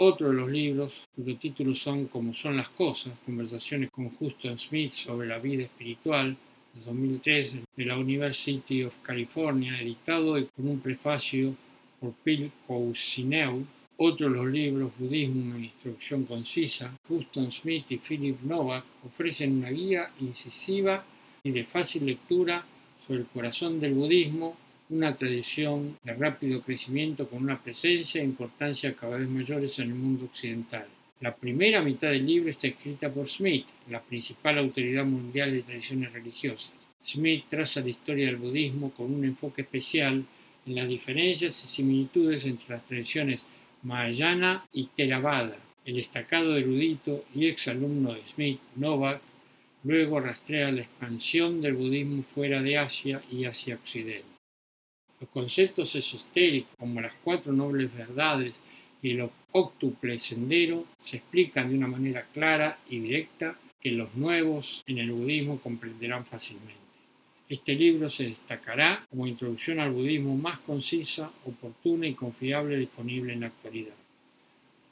Otro 0.00 0.28
de 0.28 0.34
los 0.34 0.48
libros, 0.48 0.92
cuyos 1.16 1.40
títulos 1.40 1.80
son 1.80 2.06
Como 2.06 2.32
son 2.32 2.56
las 2.56 2.68
cosas, 2.68 3.18
conversaciones 3.26 3.90
con 3.90 4.10
Houston 4.10 4.56
Smith 4.56 4.92
sobre 4.92 5.26
la 5.26 5.40
vida 5.40 5.64
espiritual, 5.64 6.36
de 6.72 6.80
2003, 6.80 7.58
de 7.76 7.84
la 7.84 7.98
University 7.98 8.84
of 8.84 8.94
California, 9.02 9.80
editado 9.80 10.34
con 10.54 10.68
un 10.68 10.78
prefacio 10.78 11.52
por 11.98 12.14
Phil 12.22 12.52
Cousineau. 12.68 13.66
Otro 13.96 14.28
de 14.28 14.36
los 14.36 14.46
libros, 14.46 14.92
Budismo, 14.96 15.56
una 15.56 15.64
instrucción 15.64 16.26
concisa, 16.26 16.96
Houston 17.08 17.50
Smith 17.50 17.86
y 17.88 17.96
Philip 17.96 18.40
Novak 18.42 18.84
ofrecen 19.04 19.56
una 19.56 19.70
guía 19.70 20.12
incisiva 20.20 21.04
y 21.42 21.50
de 21.50 21.64
fácil 21.64 22.06
lectura 22.06 22.64
sobre 23.04 23.22
el 23.22 23.26
corazón 23.26 23.80
del 23.80 23.94
budismo 23.94 24.56
una 24.90 25.14
tradición 25.14 25.98
de 26.02 26.14
rápido 26.14 26.62
crecimiento 26.62 27.28
con 27.28 27.42
una 27.42 27.62
presencia 27.62 28.20
e 28.20 28.24
importancia 28.24 28.96
cada 28.96 29.18
vez 29.18 29.28
mayores 29.28 29.78
en 29.78 29.88
el 29.88 29.94
mundo 29.94 30.24
occidental. 30.24 30.86
La 31.20 31.34
primera 31.34 31.82
mitad 31.82 32.10
del 32.10 32.26
libro 32.26 32.48
está 32.48 32.68
escrita 32.68 33.12
por 33.12 33.28
Smith, 33.28 33.66
la 33.90 34.00
principal 34.00 34.58
autoridad 34.58 35.04
mundial 35.04 35.52
de 35.52 35.62
tradiciones 35.62 36.12
religiosas. 36.12 36.72
Smith 37.04 37.44
traza 37.50 37.80
la 37.80 37.90
historia 37.90 38.26
del 38.26 38.36
budismo 38.36 38.90
con 38.92 39.12
un 39.12 39.24
enfoque 39.24 39.62
especial 39.62 40.24
en 40.66 40.74
las 40.74 40.88
diferencias 40.88 41.62
y 41.64 41.66
similitudes 41.66 42.44
entre 42.44 42.76
las 42.76 42.86
tradiciones 42.86 43.40
Mahayana 43.82 44.66
y 44.72 44.86
Theravada. 44.96 45.56
El 45.84 45.96
destacado 45.96 46.56
erudito 46.56 47.24
y 47.34 47.46
exalumno 47.46 48.14
de 48.14 48.24
Smith, 48.26 48.60
Novak, 48.76 49.20
luego 49.84 50.20
rastrea 50.20 50.70
la 50.70 50.82
expansión 50.82 51.60
del 51.60 51.74
budismo 51.74 52.22
fuera 52.22 52.62
de 52.62 52.78
Asia 52.78 53.22
y 53.30 53.44
hacia 53.44 53.74
Occidente. 53.74 54.37
Los 55.20 55.30
conceptos 55.30 55.94
esotéricos 55.96 56.76
como 56.78 57.00
las 57.00 57.14
cuatro 57.24 57.52
nobles 57.52 57.94
verdades 57.94 58.54
y 59.02 59.10
el 59.10 59.28
octuple 59.52 60.18
sendero 60.18 60.86
se 61.00 61.16
explican 61.18 61.68
de 61.68 61.76
una 61.76 61.88
manera 61.88 62.26
clara 62.32 62.78
y 62.88 63.00
directa 63.00 63.58
que 63.80 63.90
los 63.92 64.14
nuevos 64.14 64.82
en 64.86 64.98
el 64.98 65.12
budismo 65.12 65.60
comprenderán 65.60 66.24
fácilmente. 66.24 66.74
Este 67.48 67.74
libro 67.74 68.10
se 68.10 68.24
destacará 68.24 69.06
como 69.08 69.26
introducción 69.26 69.80
al 69.80 69.92
budismo 69.92 70.36
más 70.36 70.58
concisa, 70.60 71.32
oportuna 71.46 72.06
y 72.06 72.14
confiable 72.14 72.76
disponible 72.76 73.32
en 73.32 73.40
la 73.40 73.46
actualidad. 73.46 73.94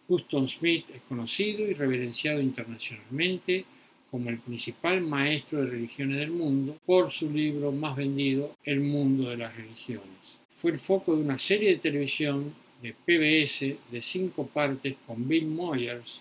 Huston 0.09 0.49
Smith 0.49 0.87
es 0.95 1.03
conocido 1.03 1.69
y 1.69 1.75
reverenciado 1.75 2.41
internacionalmente 2.41 3.65
como 4.11 4.31
el 4.31 4.39
principal 4.39 5.01
maestro 5.01 5.63
de 5.63 5.71
religiones 5.71 6.19
del 6.19 6.31
mundo 6.31 6.77
por 6.87 7.11
su 7.11 7.31
libro 7.31 7.73
más 7.73 7.97
vendido, 7.97 8.57
El 8.65 8.81
mundo 8.81 9.31
de 9.31 9.37
las 9.37 9.57
religiones. 9.57 10.39
Fue 10.61 10.71
el 10.71 10.79
foco 10.79 11.15
de 11.15 11.23
una 11.23 11.39
serie 11.39 11.71
de 11.71 11.79
televisión 11.79 12.55
de 12.83 12.93
PBS 12.93 13.77
de 13.91 14.03
cinco 14.03 14.47
partes 14.47 14.97
con 15.07 15.27
Bill 15.29 15.47
Moyers 15.47 16.21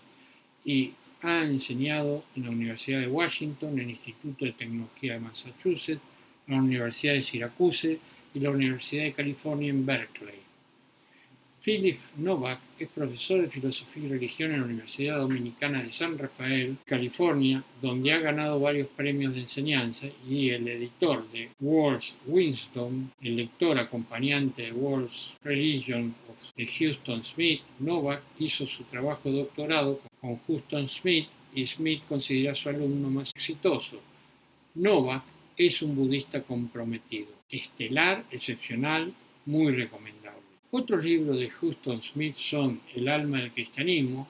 y 0.64 0.92
ha 1.22 1.44
enseñado 1.44 2.24
en 2.36 2.44
la 2.44 2.52
Universidad 2.52 3.00
de 3.00 3.08
Washington, 3.08 3.80
el 3.80 3.90
Instituto 3.90 4.46
de 4.46 4.52
Tecnología 4.52 5.14
de 5.14 5.20
Massachusetts, 5.20 6.02
la 6.48 6.58
Universidad 6.58 7.14
de 7.14 7.22
Syracuse 7.22 8.00
y 8.34 8.40
la 8.40 8.52
Universidad 8.52 9.04
de 9.04 9.14
California 9.14 9.70
en 9.70 9.86
Berkeley. 9.86 10.45
Philip 11.66 11.98
Novak 12.18 12.60
es 12.78 12.90
profesor 12.90 13.42
de 13.42 13.50
Filosofía 13.50 14.04
y 14.06 14.10
Religión 14.10 14.52
en 14.52 14.60
la 14.60 14.66
Universidad 14.68 15.18
Dominicana 15.18 15.82
de 15.82 15.90
San 15.90 16.16
Rafael, 16.16 16.78
California, 16.86 17.64
donde 17.82 18.14
ha 18.14 18.20
ganado 18.20 18.60
varios 18.60 18.88
premios 18.90 19.34
de 19.34 19.40
enseñanza 19.40 20.06
y 20.30 20.52
el 20.52 20.68
editor 20.68 21.28
de 21.32 21.50
World's 21.60 22.16
Wisdom, 22.28 23.10
el 23.20 23.38
lector 23.38 23.80
acompañante 23.80 24.62
de 24.62 24.74
World's 24.74 25.34
Religion 25.44 26.14
of 26.30 26.54
the 26.54 26.68
Houston 26.68 27.24
Smith, 27.24 27.62
Novak 27.80 28.22
hizo 28.38 28.68
su 28.68 28.84
trabajo 28.84 29.32
doctorado 29.32 30.02
con 30.22 30.38
Houston 30.46 30.88
Smith 30.88 31.28
y 31.56 31.66
Smith 31.66 32.04
considera 32.08 32.54
su 32.54 32.70
alumno 32.70 33.10
más 33.10 33.32
exitoso. 33.34 34.00
Novak 34.76 35.24
es 35.58 35.82
un 35.82 35.96
budista 35.96 36.44
comprometido, 36.44 37.30
estelar, 37.50 38.24
excepcional, 38.30 39.12
muy 39.48 39.74
recomendable. 39.74 40.25
Otros 40.72 41.04
libros 41.04 41.40
de 41.40 41.50
Houston 41.50 42.02
Smith 42.02 42.36
son 42.36 42.82
El 42.94 43.08
alma 43.08 43.40
del 43.40 43.52
cristianismo, 43.52 44.28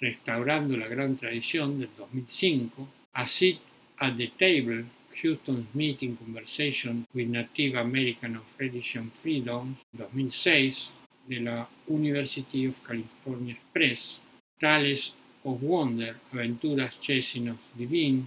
Restaurando 0.00 0.76
la 0.76 0.88
gran 0.88 1.16
tradición 1.16 1.78
del 1.78 1.88
2005, 1.96 2.88
A 3.12 3.26
Sit 3.26 3.58
at 3.98 4.16
the 4.16 4.28
Table, 4.36 4.84
Houston 5.22 5.66
Smith 5.72 6.02
in 6.02 6.16
Conversation 6.16 7.06
with 7.14 7.28
Native 7.28 7.78
American 7.78 8.36
of 8.36 8.44
Religion 8.58 9.10
Freedom, 9.12 9.76
2006, 9.92 10.90
de 11.28 11.40
la 11.40 11.68
University 11.88 12.66
of 12.66 12.78
California 12.86 13.54
Express, 13.54 14.20
Tales 14.58 15.14
of 15.44 15.62
Wonder, 15.62 16.16
Aventuras 16.32 17.00
Chasing 17.00 17.48
of 17.48 17.58
Divine, 17.76 18.26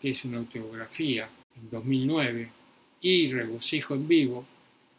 que 0.00 0.10
es 0.10 0.24
una 0.24 0.38
autobiografía, 0.38 1.28
en 1.56 1.70
2009, 1.70 2.50
y 3.00 3.32
Regocijo 3.32 3.94
en 3.94 4.08
Vivo, 4.08 4.46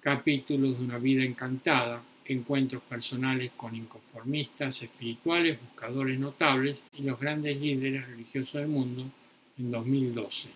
capítulos 0.01 0.79
de 0.79 0.86
una 0.86 0.98
vida 0.98 1.24
encantada, 1.24 2.01
encuentros 2.25 2.81
personales 2.84 3.51
con 3.55 3.75
inconformistas, 3.75 4.81
espirituales, 4.81 5.60
buscadores 5.62 6.20
notables 6.20 6.81
y 6.98 7.03
los 7.03 7.20
grandes 7.20 7.60
líderes 7.60 8.08
religiosos 8.08 8.53
del 8.53 8.67
mundo 8.67 9.05
en 9.58 9.72
2012. 9.72 10.50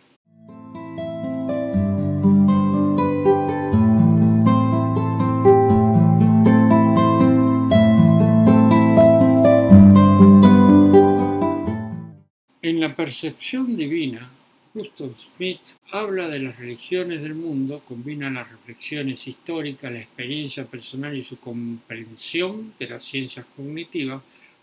En 12.61 12.79
la 12.79 12.95
percepción 12.95 13.77
divina, 13.77 14.31
Houston 14.75 15.15
Smith 15.17 15.61
habla 15.89 16.27
de 16.27 16.39
las 16.39 16.59
religiones 16.59 17.21
del 17.21 17.33
mundo, 17.33 17.81
combina 17.87 18.29
las 18.29 18.51
reflexiones 18.51 19.25
históricas, 19.25 19.89
la 19.89 20.01
experiencia 20.01 20.65
personal 20.65 21.15
y 21.15 21.23
su 21.23 21.39
comprensión 21.39 22.73
de 22.77 22.89
las 22.89 23.05
ciencias 23.05 23.45
cognitivas 23.55 24.21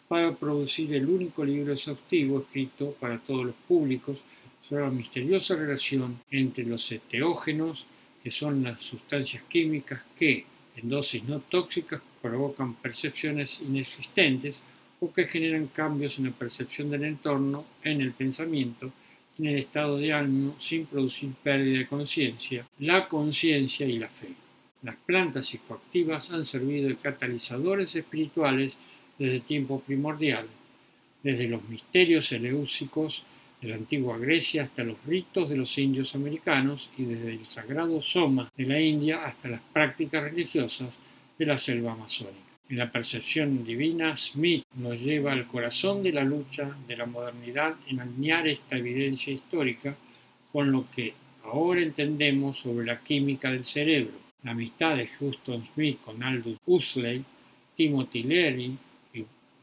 para 0.08 0.36
producir 0.36 0.92
el 0.94 1.08
único 1.08 1.42
libro 1.46 1.72
exhaustivo 1.72 2.40
escrito 2.40 2.94
para 3.00 3.20
todos 3.20 3.46
los 3.46 3.54
públicos 3.66 4.22
sobre 4.60 4.82
la 4.82 4.90
misteriosa 4.90 5.56
relación 5.56 6.20
entre 6.30 6.64
los 6.64 6.92
eteógenos, 6.92 7.86
que 8.22 8.30
son 8.30 8.62
las 8.64 8.82
sustancias 8.82 9.42
químicas 9.44 10.04
que, 10.14 10.44
en 10.76 10.90
dosis 10.90 11.24
no 11.24 11.40
tóxicas, 11.40 12.02
provocan 12.20 12.74
percepciones 12.74 13.62
inexistentes 13.62 14.60
o 15.00 15.10
que 15.10 15.26
generan 15.26 15.68
cambios 15.68 16.18
en 16.18 16.26
la 16.26 16.32
percepción 16.32 16.90
del 16.90 17.04
entorno, 17.04 17.64
en 17.82 18.02
el 18.02 18.12
pensamiento, 18.12 18.92
en 19.38 19.46
el 19.46 19.58
estado 19.58 19.98
de 19.98 20.12
ánimo 20.12 20.56
sin 20.58 20.86
producir 20.86 21.30
pérdida 21.42 21.78
de 21.78 21.86
conciencia, 21.86 22.66
la 22.78 23.08
conciencia 23.08 23.86
y 23.86 23.98
la 23.98 24.08
fe. 24.08 24.28
Las 24.82 24.96
plantas 24.96 25.46
psicoactivas 25.46 26.30
han 26.30 26.44
servido 26.44 26.88
de 26.88 26.96
catalizadores 26.96 27.94
espirituales 27.94 28.76
desde 29.18 29.40
tiempo 29.40 29.80
primordial, 29.80 30.46
desde 31.22 31.48
los 31.48 31.62
misterios 31.68 32.32
eleúsicos 32.32 33.22
de 33.60 33.68
la 33.68 33.76
antigua 33.76 34.18
Grecia 34.18 34.64
hasta 34.64 34.82
los 34.82 34.96
ritos 35.06 35.48
de 35.48 35.56
los 35.56 35.78
indios 35.78 36.16
americanos 36.16 36.90
y 36.98 37.04
desde 37.04 37.34
el 37.34 37.46
sagrado 37.46 38.02
soma 38.02 38.50
de 38.56 38.66
la 38.66 38.80
India 38.80 39.24
hasta 39.24 39.48
las 39.48 39.60
prácticas 39.72 40.24
religiosas 40.24 40.98
de 41.38 41.46
la 41.46 41.56
selva 41.56 41.92
amazónica. 41.92 42.51
En 42.72 42.78
la 42.78 42.90
percepción 42.90 43.66
divina, 43.66 44.16
Smith 44.16 44.64
nos 44.76 44.98
lleva 44.98 45.32
al 45.32 45.46
corazón 45.46 46.02
de 46.02 46.10
la 46.10 46.24
lucha 46.24 46.74
de 46.88 46.96
la 46.96 47.04
modernidad 47.04 47.74
en 47.86 48.00
alinear 48.00 48.48
esta 48.48 48.78
evidencia 48.78 49.30
histórica 49.30 49.94
con 50.50 50.72
lo 50.72 50.86
que 50.90 51.12
ahora 51.44 51.82
entendemos 51.82 52.60
sobre 52.60 52.86
la 52.86 53.00
química 53.00 53.50
del 53.50 53.66
cerebro. 53.66 54.14
La 54.42 54.52
amistad 54.52 54.96
de 54.96 55.06
Houston 55.06 55.66
Smith 55.74 55.98
con 56.02 56.22
Aldous 56.22 56.56
Huxley, 56.64 57.22
Timothy 57.76 58.22
Leary, 58.22 58.78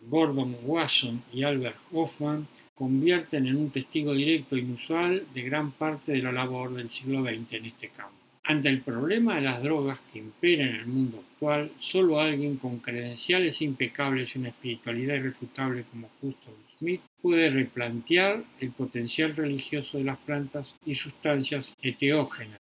Gordon 0.08 0.58
Wasson 0.64 1.24
y 1.34 1.42
Albert 1.42 1.80
Hoffman 1.92 2.48
convierten 2.76 3.48
en 3.48 3.56
un 3.56 3.72
testigo 3.72 4.14
directo 4.14 4.56
e 4.56 4.60
inusual 4.60 5.26
de 5.34 5.42
gran 5.42 5.72
parte 5.72 6.12
de 6.12 6.22
la 6.22 6.32
labor 6.32 6.76
del 6.76 6.92
siglo 6.92 7.24
XX 7.24 7.54
en 7.54 7.66
este 7.66 7.90
campo. 7.90 8.19
Ante 8.50 8.68
el 8.68 8.82
problema 8.82 9.36
de 9.36 9.42
las 9.42 9.62
drogas 9.62 10.02
que 10.12 10.18
imperan 10.18 10.70
en 10.70 10.76
el 10.78 10.88
mundo 10.88 11.20
actual, 11.20 11.72
solo 11.78 12.20
alguien 12.20 12.58
con 12.58 12.80
credenciales 12.80 13.62
impecables 13.62 14.36
y 14.36 14.40
una 14.40 14.50
espiritualidad 14.50 15.18
irrefutable 15.18 15.84
como 15.92 16.10
Houston 16.20 16.56
Smith 16.80 17.02
puede 17.22 17.52
replantear 17.52 18.44
el 18.60 18.72
potencial 18.72 19.36
religioso 19.36 20.00
de 20.00 20.06
las 20.06 20.18
plantas 20.18 20.74
y 20.84 20.96
sustancias 20.96 21.76
eteógenas. 21.80 22.58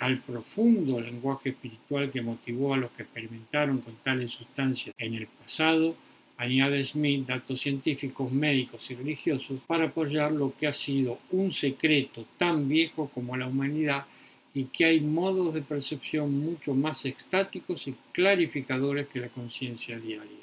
Al 0.00 0.18
profundo 0.18 1.00
lenguaje 1.00 1.50
espiritual 1.50 2.10
que 2.10 2.22
motivó 2.22 2.74
a 2.74 2.78
los 2.78 2.90
que 2.90 3.04
experimentaron 3.04 3.82
con 3.82 3.94
tales 4.02 4.32
sustancias 4.32 4.92
en 4.98 5.14
el 5.14 5.28
pasado, 5.28 5.94
añade 6.38 6.84
Smith 6.84 7.28
datos 7.28 7.60
científicos, 7.60 8.32
médicos 8.32 8.90
y 8.90 8.96
religiosos 8.96 9.60
para 9.68 9.84
apoyar 9.84 10.32
lo 10.32 10.52
que 10.58 10.66
ha 10.66 10.72
sido 10.72 11.20
un 11.30 11.52
secreto 11.52 12.26
tan 12.36 12.68
viejo 12.68 13.08
como 13.14 13.36
la 13.36 13.46
humanidad 13.46 14.06
y 14.54 14.64
que 14.64 14.84
hay 14.84 15.00
modos 15.00 15.54
de 15.54 15.62
percepción 15.62 16.38
mucho 16.38 16.74
más 16.74 17.04
estáticos 17.04 17.86
y 17.86 17.94
clarificadores 18.12 19.08
que 19.08 19.20
la 19.20 19.28
conciencia 19.28 19.98
diaria. 19.98 20.40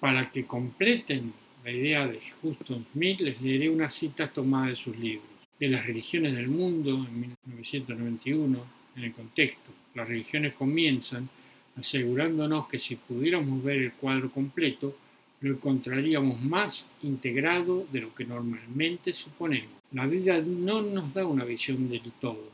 Para 0.00 0.30
que 0.30 0.44
completen 0.44 1.32
la 1.64 1.72
idea 1.72 2.06
de 2.06 2.20
Houston 2.42 2.86
Smith, 2.92 3.20
les 3.20 3.42
leeré 3.42 3.68
unas 3.68 3.92
citas 3.92 4.32
tomadas 4.32 4.70
de 4.70 4.76
sus 4.76 4.96
libros. 4.96 5.26
De 5.58 5.68
las 5.68 5.84
religiones 5.84 6.36
del 6.36 6.48
mundo, 6.48 6.90
en 6.90 7.20
1991, 7.20 8.64
en 8.94 9.02
el 9.02 9.12
contexto, 9.12 9.72
las 9.94 10.06
religiones 10.06 10.54
comienzan 10.54 11.28
asegurándonos 11.76 12.68
que 12.68 12.78
si 12.78 12.96
pudiéramos 12.96 13.62
ver 13.62 13.76
el 13.76 13.92
cuadro 13.92 14.30
completo, 14.30 14.96
lo 15.40 15.54
encontraríamos 15.54 16.40
más 16.40 16.88
integrado 17.02 17.86
de 17.92 18.00
lo 18.00 18.14
que 18.14 18.24
normalmente 18.24 19.12
suponemos. 19.12 19.80
La 19.92 20.06
vida 20.06 20.40
no 20.40 20.82
nos 20.82 21.12
da 21.12 21.26
una 21.26 21.44
visión 21.44 21.88
del 21.88 22.10
todo. 22.20 22.50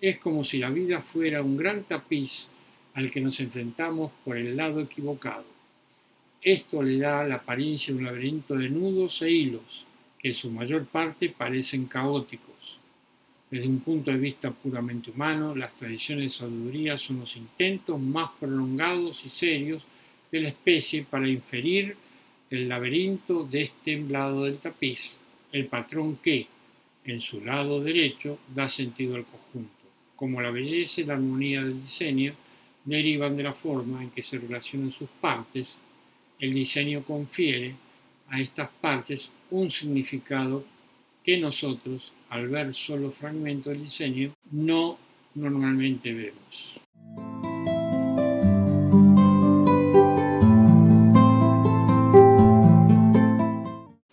Es 0.00 0.18
como 0.18 0.44
si 0.44 0.58
la 0.58 0.70
vida 0.70 1.00
fuera 1.00 1.42
un 1.42 1.56
gran 1.56 1.84
tapiz 1.84 2.48
al 2.94 3.10
que 3.10 3.20
nos 3.20 3.38
enfrentamos 3.40 4.12
por 4.24 4.36
el 4.36 4.56
lado 4.56 4.80
equivocado. 4.80 5.44
Esto 6.42 6.82
le 6.82 6.98
da 6.98 7.24
la 7.24 7.36
apariencia 7.36 7.92
de 7.92 8.00
un 8.00 8.06
laberinto 8.06 8.56
de 8.56 8.68
nudos 8.68 9.22
e 9.22 9.30
hilos, 9.30 9.86
que 10.18 10.28
en 10.28 10.34
su 10.34 10.50
mayor 10.50 10.86
parte 10.86 11.28
parecen 11.28 11.86
caóticos. 11.86 12.78
Desde 13.50 13.68
un 13.68 13.80
punto 13.80 14.10
de 14.10 14.18
vista 14.18 14.50
puramente 14.50 15.10
humano, 15.10 15.54
las 15.54 15.74
tradiciones 15.76 16.24
de 16.24 16.38
sabiduría 16.38 16.96
son 16.96 17.20
los 17.20 17.36
intentos 17.36 18.00
más 18.00 18.30
prolongados 18.40 19.24
y 19.24 19.30
serios 19.30 19.84
de 20.32 20.40
la 20.40 20.48
especie 20.48 21.04
para 21.04 21.28
inferir 21.28 21.96
el 22.50 22.68
laberinto 22.68 23.44
de 23.44 23.62
este 23.62 23.98
lado 23.98 24.44
del 24.44 24.58
tapiz, 24.58 25.18
el 25.52 25.66
patrón 25.66 26.16
que, 26.16 26.46
en 27.04 27.20
su 27.20 27.40
lado 27.40 27.80
derecho, 27.80 28.38
da 28.54 28.68
sentido 28.68 29.14
al 29.14 29.24
conjunto, 29.24 29.70
como 30.16 30.40
la 30.40 30.50
belleza 30.50 31.00
y 31.00 31.04
la 31.04 31.14
armonía 31.14 31.62
del 31.62 31.82
diseño 31.82 32.34
derivan 32.84 33.36
de 33.36 33.42
la 33.44 33.52
forma 33.52 34.02
en 34.02 34.10
que 34.10 34.22
se 34.22 34.38
relacionan 34.38 34.90
sus 34.90 35.08
partes 35.20 35.76
el 36.38 36.52
diseño 36.52 37.02
confiere 37.02 37.74
a 38.28 38.40
estas 38.40 38.68
partes 38.80 39.30
un 39.50 39.70
significado 39.70 40.64
que 41.26 41.36
nosotros, 41.38 42.14
al 42.30 42.48
ver 42.48 42.72
solo 42.72 43.10
fragmentos 43.10 43.72
del 43.72 43.82
diseño, 43.82 44.32
no 44.52 44.96
normalmente 45.34 46.14
vemos. 46.14 46.80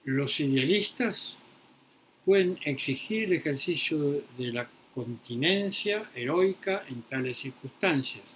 Los 0.04 0.40
idealistas 0.40 1.38
pueden 2.26 2.58
exigir 2.66 3.26
el 3.26 3.34
ejercicio 3.34 4.24
de 4.38 4.52
la 4.52 4.68
continencia 4.96 6.10
heroica 6.16 6.84
en 6.90 7.04
tales 7.04 7.38
circunstancias, 7.38 8.36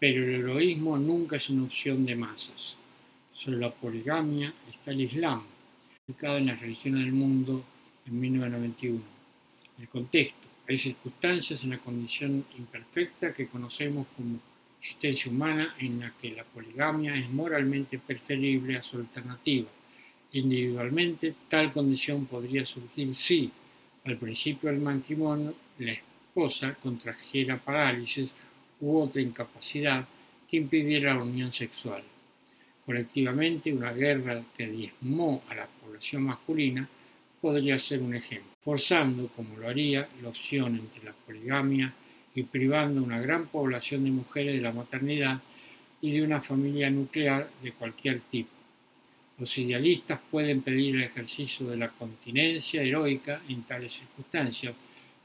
pero 0.00 0.24
el 0.24 0.40
heroísmo 0.40 0.98
nunca 0.98 1.36
es 1.36 1.48
una 1.48 1.62
opción 1.62 2.04
de 2.04 2.16
masas 2.16 2.76
sobre 3.32 3.58
la 3.58 3.70
poligamia 3.72 4.52
está 4.68 4.90
el 4.90 5.02
Islam, 5.02 5.42
publicado 6.04 6.38
en 6.38 6.46
las 6.46 6.60
religiones 6.60 7.04
del 7.04 7.12
mundo 7.12 7.64
en 8.06 8.20
1991. 8.20 9.00
El 9.78 9.88
contexto. 9.88 10.48
Hay 10.68 10.78
circunstancias 10.78 11.64
en 11.64 11.70
la 11.70 11.78
condición 11.78 12.44
imperfecta 12.56 13.32
que 13.32 13.48
conocemos 13.48 14.06
como 14.16 14.38
existencia 14.78 15.30
humana 15.30 15.74
en 15.78 16.00
la 16.00 16.12
que 16.20 16.30
la 16.30 16.44
poligamia 16.44 17.16
es 17.16 17.28
moralmente 17.30 17.98
preferible 17.98 18.76
a 18.76 18.82
su 18.82 18.98
alternativa. 18.98 19.68
Individualmente, 20.32 21.34
tal 21.48 21.72
condición 21.72 22.26
podría 22.26 22.64
surgir 22.64 23.14
si, 23.14 23.50
al 24.04 24.16
principio 24.16 24.70
del 24.70 24.80
matrimonio, 24.80 25.54
la 25.78 25.92
esposa 25.92 26.74
contrajera 26.74 27.58
parálisis 27.58 28.30
u 28.80 28.98
otra 28.98 29.20
incapacidad 29.20 30.06
que 30.48 30.56
impidiera 30.56 31.14
la 31.14 31.24
unión 31.24 31.52
sexual 31.52 32.04
colectivamente 32.90 33.72
una 33.72 33.92
guerra 33.92 34.42
que 34.56 34.66
diezmó 34.66 35.44
a 35.48 35.54
la 35.54 35.68
población 35.68 36.24
masculina 36.24 36.88
podría 37.40 37.78
ser 37.78 38.02
un 38.02 38.14
ejemplo, 38.14 38.52
forzando, 38.62 39.28
como 39.28 39.56
lo 39.56 39.68
haría, 39.68 40.08
la 40.22 40.28
opción 40.28 40.76
entre 40.76 41.04
la 41.04 41.12
poligamia 41.12 41.92
y 42.34 42.42
privando 42.42 43.00
a 43.00 43.04
una 43.04 43.20
gran 43.20 43.48
población 43.48 44.04
de 44.04 44.10
mujeres 44.10 44.54
de 44.54 44.60
la 44.60 44.72
maternidad 44.72 45.40
y 46.00 46.12
de 46.12 46.22
una 46.22 46.40
familia 46.40 46.90
nuclear 46.90 47.50
de 47.62 47.72
cualquier 47.72 48.20
tipo. 48.30 48.50
Los 49.38 49.56
idealistas 49.56 50.20
pueden 50.30 50.60
pedir 50.60 50.96
el 50.96 51.04
ejercicio 51.04 51.66
de 51.66 51.76
la 51.76 51.88
continencia 51.88 52.82
heroica 52.82 53.40
en 53.48 53.62
tales 53.62 53.94
circunstancias, 53.94 54.74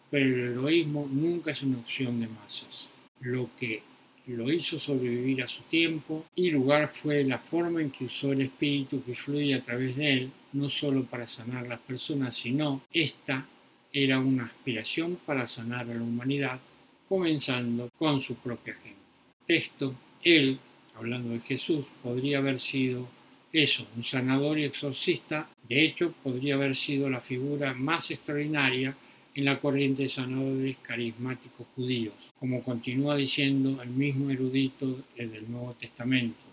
pero 0.09 0.25
el 0.25 0.51
heroísmo 0.51 1.07
nunca 1.11 1.51
es 1.51 1.61
una 1.63 1.79
opción 1.79 2.21
de 2.21 2.27
masas. 2.27 2.89
Lo 3.19 3.49
que 3.59 3.83
lo 4.27 4.51
hizo 4.51 4.79
sobrevivir 4.79 5.43
a 5.43 5.47
su 5.47 5.61
tiempo 5.63 6.25
y 6.33 6.49
lugar 6.49 6.91
fue 6.93 7.23
la 7.23 7.39
forma 7.39 7.81
en 7.81 7.91
que 7.91 8.05
usó 8.05 8.31
el 8.31 8.41
espíritu 8.41 9.03
que 9.03 9.15
fluía 9.15 9.57
a 9.57 9.61
través 9.61 9.95
de 9.95 10.13
él, 10.13 10.31
no 10.55 10.69
solo 10.69 11.03
para 11.03 11.27
sanar 11.27 11.67
las 11.67 11.79
personas, 11.79 12.35
sino 12.35 12.81
esta 12.91 13.45
era 13.91 14.19
una 14.19 14.45
aspiración 14.45 15.19
para 15.25 15.47
sanar 15.47 15.89
a 15.89 15.93
la 15.93 16.01
humanidad, 16.01 16.59
comenzando 17.07 17.89
con 17.97 18.21
su 18.21 18.35
propia 18.35 18.73
gente. 18.75 18.99
Esto, 19.47 19.93
él, 20.23 20.57
hablando 20.95 21.29
de 21.29 21.39
Jesús, 21.41 21.85
podría 22.01 22.39
haber 22.39 22.59
sido 22.59 23.07
eso, 23.51 23.85
un 23.95 24.03
sanador 24.03 24.59
y 24.59 24.65
exorcista, 24.65 25.49
de 25.67 25.83
hecho 25.83 26.13
podría 26.23 26.55
haber 26.55 26.75
sido 26.75 27.09
la 27.09 27.21
figura 27.21 27.73
más 27.73 28.11
extraordinaria 28.11 28.95
en 29.33 29.45
la 29.45 29.59
corriente 29.59 30.03
de 30.03 30.09
sanadores 30.09 30.77
carismáticos 30.81 31.67
judíos, 31.75 32.15
como 32.39 32.63
continúa 32.63 33.17
diciendo 33.17 33.81
el 33.81 33.89
mismo 33.89 34.29
erudito 34.29 35.03
del 35.15 35.49
Nuevo 35.49 35.73
Testamento. 35.73 36.44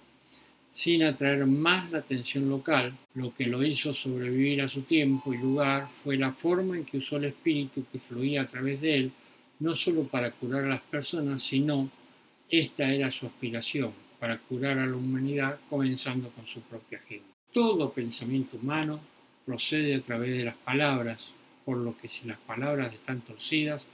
Sin 0.72 1.02
atraer 1.02 1.44
más 1.44 1.90
la 1.90 1.98
atención 1.98 2.48
local, 2.48 2.96
lo 3.12 3.35
que 3.35 3.44
lo 3.44 3.62
hizo 3.62 3.92
sobrevivir 3.92 4.62
a 4.62 4.70
su 4.70 4.80
tiempo 4.82 5.35
y 5.35 5.37
lugar 5.37 5.90
fue 5.90 6.16
la 6.16 6.32
forma 6.32 6.76
en 6.76 6.87
que 6.87 6.96
usó 6.96 7.18
el 7.18 7.26
espíritu 7.26 7.85
que 7.92 7.98
fluía 7.98 8.40
a 8.40 8.48
través 8.48 8.80
de 8.80 8.94
él, 8.94 9.12
no 9.61 9.74
solo 9.74 10.04
para 10.04 10.30
curar 10.30 10.64
a 10.64 10.68
las 10.68 10.80
personas, 10.80 11.42
sino, 11.42 11.90
esta 12.48 12.90
era 12.90 13.11
su 13.11 13.26
aspiración, 13.26 13.92
para 14.18 14.38
curar 14.38 14.78
a 14.78 14.87
la 14.87 14.96
humanidad 14.96 15.61
comenzando 15.68 16.30
con 16.30 16.46
su 16.46 16.62
propia 16.62 17.00
gente. 17.00 17.26
Todo 17.52 17.92
pensamiento 17.92 18.56
humano 18.56 18.98
procede 19.44 19.94
a 19.94 20.00
través 20.00 20.38
de 20.38 20.44
las 20.44 20.56
palabras, 20.56 21.35
por 21.66 21.76
lo 21.76 21.98
que 21.98 22.08
si 22.08 22.26
las 22.26 22.38
palabras 22.38 22.94
están 22.94 23.20
torcidas, 23.20 23.87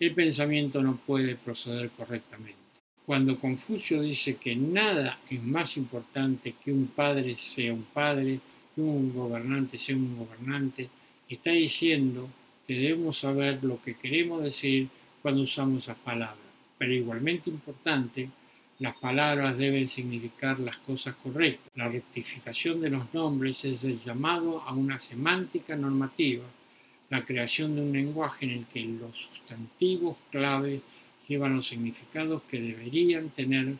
el 0.00 0.12
pensamiento 0.12 0.82
no 0.82 0.96
puede 0.96 1.36
proceder 1.36 1.90
correctamente. 1.90 2.63
Cuando 3.06 3.38
Confucio 3.38 4.00
dice 4.00 4.36
que 4.36 4.56
nada 4.56 5.18
es 5.28 5.42
más 5.42 5.76
importante 5.76 6.54
que 6.64 6.72
un 6.72 6.86
padre 6.86 7.36
sea 7.36 7.74
un 7.74 7.82
padre 7.82 8.40
que 8.74 8.80
un 8.80 9.12
gobernante 9.12 9.76
sea 9.76 9.94
un 9.94 10.16
gobernante, 10.16 10.88
está 11.28 11.50
diciendo 11.50 12.28
que 12.66 12.74
debemos 12.74 13.18
saber 13.18 13.62
lo 13.62 13.80
que 13.82 13.94
queremos 13.94 14.42
decir 14.42 14.88
cuando 15.20 15.42
usamos 15.42 15.84
esas 15.84 15.98
palabras. 15.98 16.38
Pero 16.78 16.92
igualmente 16.92 17.50
importante, 17.50 18.30
las 18.78 18.96
palabras 18.96 19.56
deben 19.56 19.86
significar 19.86 20.58
las 20.58 20.78
cosas 20.78 21.14
correctas. 21.16 21.70
La 21.76 21.88
rectificación 21.88 22.80
de 22.80 22.90
los 22.90 23.12
nombres 23.12 23.64
es 23.64 23.84
el 23.84 24.00
llamado 24.00 24.62
a 24.62 24.72
una 24.72 24.98
semántica 24.98 25.76
normativa, 25.76 26.44
la 27.10 27.24
creación 27.24 27.76
de 27.76 27.82
un 27.82 27.92
lenguaje 27.92 28.46
en 28.46 28.52
el 28.52 28.66
que 28.66 28.80
los 28.80 29.16
sustantivos 29.16 30.16
clave 30.30 30.80
llevan 31.28 31.56
los 31.56 31.66
significados 31.66 32.42
que 32.48 32.60
deberían 32.60 33.30
tener 33.30 33.74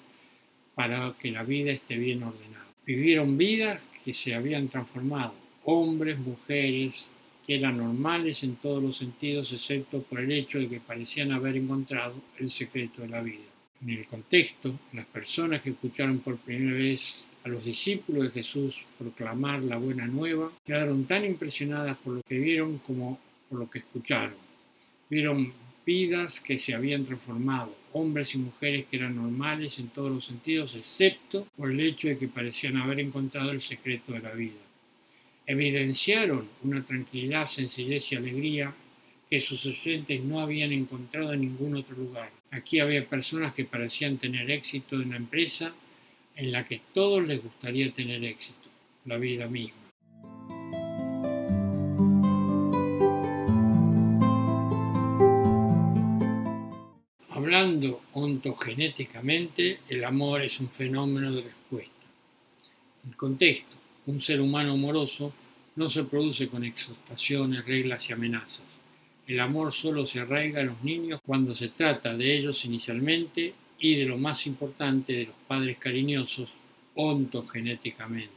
para 0.75 1.15
que 1.19 1.31
la 1.31 1.43
vida 1.43 1.73
esté 1.73 1.97
bien 1.97 2.23
ordenada. 2.23 2.67
Vivieron 2.87 3.39
vidas 3.39 3.81
que 4.05 4.15
se 4.15 4.35
habían 4.35 4.69
transformado, 4.69 5.35
hombres, 5.65 6.19
mujeres, 6.19 7.11
que 7.47 7.57
eran 7.57 7.79
normales 7.79 8.43
en 8.43 8.57
todos 8.57 8.83
los 8.83 8.97
sentidos, 8.97 9.53
excepto 9.53 10.03
por 10.03 10.21
el 10.21 10.33
hecho 10.33 10.59
de 10.59 10.69
que 10.69 10.81
parecían 10.81 11.33
haber 11.33 11.57
encontrado 11.57 12.15
el 12.39 12.51
secreto 12.51 13.03
de 13.03 13.09
la 13.09 13.21
vida. 13.21 13.45
En 13.83 13.91
el 13.91 14.07
contexto, 14.07 14.79
las 14.93 15.07
personas 15.07 15.61
que 15.61 15.71
escucharon 15.71 16.21
por 16.21 16.39
primera 16.39 16.77
vez 16.77 17.23
a 17.45 17.49
los 17.49 17.65
discípulos 17.65 18.25
de 18.25 18.31
Jesús 18.31 18.87
proclamar 18.99 19.63
la 19.63 19.77
buena 19.77 20.07
nueva 20.07 20.51
quedaron 20.65 21.05
tan 21.05 21.25
impresionadas 21.27 21.99
por 21.99 22.15
lo 22.15 22.23
que 22.23 22.39
vieron 22.39 22.79
como 22.79 23.19
por 23.49 23.59
lo 23.59 23.71
que 23.71 23.81
escucharon. 23.81 24.37
Vieron 25.11 25.53
vidas 25.85 26.41
que 26.41 26.59
se 26.59 26.75
habían 26.75 27.05
transformado, 27.05 27.77
hombres 27.93 28.35
y 28.35 28.39
mujeres 28.39 28.87
que 28.87 28.97
eran 28.97 29.17
normales 29.17 29.79
en 29.79 29.89
todos 29.89 30.11
los 30.11 30.25
sentidos, 30.25 30.75
excepto 30.75 31.47
por 31.57 31.71
el 31.71 31.81
hecho 31.81 32.09
de 32.09 32.19
que 32.19 32.29
parecían 32.29 32.77
haber 32.77 33.01
encontrado 33.01 33.51
el 33.51 33.61
secreto 33.61 34.13
de 34.13 34.21
la 34.21 34.33
vida. 34.33 34.61
Evidenciaron 35.47 36.49
una 36.63 36.85
tranquilidad, 36.85 37.47
sencillez 37.47 38.11
y 38.13 38.17
alegría 38.17 38.75
que 39.29 39.41
sus 39.41 39.67
oyentes 39.67 40.23
no 40.23 40.41
habían 40.41 40.73
encontrado 40.73 41.33
en 41.33 41.43
ningún 41.43 41.77
otro 41.77 41.97
lugar. 41.97 42.31
Aquí 42.51 42.81
había 42.81 43.09
personas 43.09 43.55
que 43.55 43.65
parecían 43.65 44.19
tener 44.19 44.51
éxito 44.51 45.01
en 45.01 45.11
la 45.11 45.17
empresa 45.17 45.75
en 46.37 46.53
la 46.53 46.65
que 46.65 46.81
todos 46.93 47.27
les 47.27 47.43
gustaría 47.43 47.93
tener 47.93 48.25
éxito, 48.25 48.69
la 49.05 49.19
vida 49.19 49.47
misma. 49.49 49.84
Hablando 57.55 58.03
ontogenéticamente, 58.15 59.79
el 59.89 60.03
amor 60.03 60.43
es 60.43 60.59
un 60.59 60.69
fenómeno 60.71 61.33
de 61.33 61.43
respuesta. 61.43 62.05
El 63.09 63.15
contexto, 63.15 63.77
un 64.07 64.21
ser 64.21 64.41
humano 64.41 64.73
amoroso 64.73 65.33
no 65.77 65.89
se 65.89 66.03
produce 66.03 66.49
con 66.49 66.65
exhortaciones, 66.65 67.65
reglas 67.65 68.11
y 68.11 68.13
amenazas. 68.13 68.81
El 69.29 69.39
amor 69.39 69.73
solo 69.73 70.05
se 70.05 70.19
arraiga 70.19 70.63
en 70.63 70.67
los 70.67 70.83
niños 70.83 71.21
cuando 71.25 71.55
se 71.55 71.69
trata 71.69 72.17
de 72.17 72.37
ellos 72.37 72.65
inicialmente 72.65 73.55
y 73.79 73.95
de 73.95 74.07
lo 74.07 74.19
más 74.19 74.49
importante 74.49 75.13
de 75.13 75.27
los 75.27 75.37
padres 75.47 75.77
cariñosos 75.79 76.53
ontogenéticamente. 76.97 78.35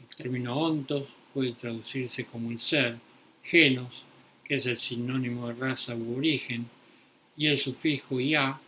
El 0.00 0.16
término 0.16 0.58
ontos 0.58 1.04
puede 1.32 1.52
traducirse 1.52 2.24
como 2.24 2.50
el 2.50 2.60
ser, 2.60 2.96
genos, 3.44 4.04
que 4.42 4.56
es 4.56 4.66
el 4.66 4.78
sinónimo 4.78 5.46
de 5.46 5.54
raza 5.54 5.94
u 5.94 6.16
origen, 6.16 6.66
y 7.36 7.46
el 7.46 7.58
sufijo 7.58 8.20
ia, 8.20 8.58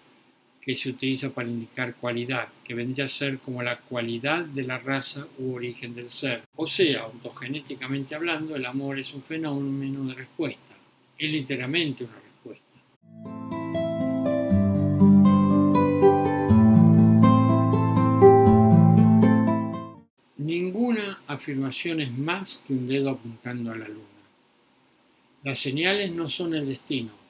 que 0.61 0.77
se 0.77 0.91
utiliza 0.91 1.31
para 1.31 1.49
indicar 1.49 1.95
cualidad, 1.97 2.49
que 2.65 2.75
vendría 2.75 3.05
a 3.05 3.09
ser 3.09 3.39
como 3.39 3.63
la 3.63 3.79
cualidad 3.79 4.45
de 4.45 4.63
la 4.63 4.79
raza 4.79 5.27
u 5.39 5.55
origen 5.55 5.95
del 5.95 6.09
ser. 6.09 6.43
O 6.57 6.67
sea, 6.67 7.07
ontogenéticamente 7.07 8.15
hablando, 8.15 8.57
el 8.57 8.65
amor 8.65 8.99
es 8.99 9.13
un 9.13 9.23
fenómeno 9.23 10.05
de 10.07 10.15
respuesta 10.15 10.75
es 11.19 11.31
literalmente 11.31 12.05
una 12.05 12.15
respuesta. 12.15 12.65
Ninguna 20.37 21.21
afirmación 21.27 22.01
es 22.01 22.13
más 22.13 22.63
que 22.67 22.73
un 22.73 22.89
dedo 22.89 23.11
apuntando 23.11 23.73
a 23.73 23.77
la 23.77 23.89
luna. 23.89 24.05
Las 25.43 25.59
señales 25.59 26.13
no 26.13 26.29
son 26.29 26.55
el 26.55 26.69
destino. 26.69 27.24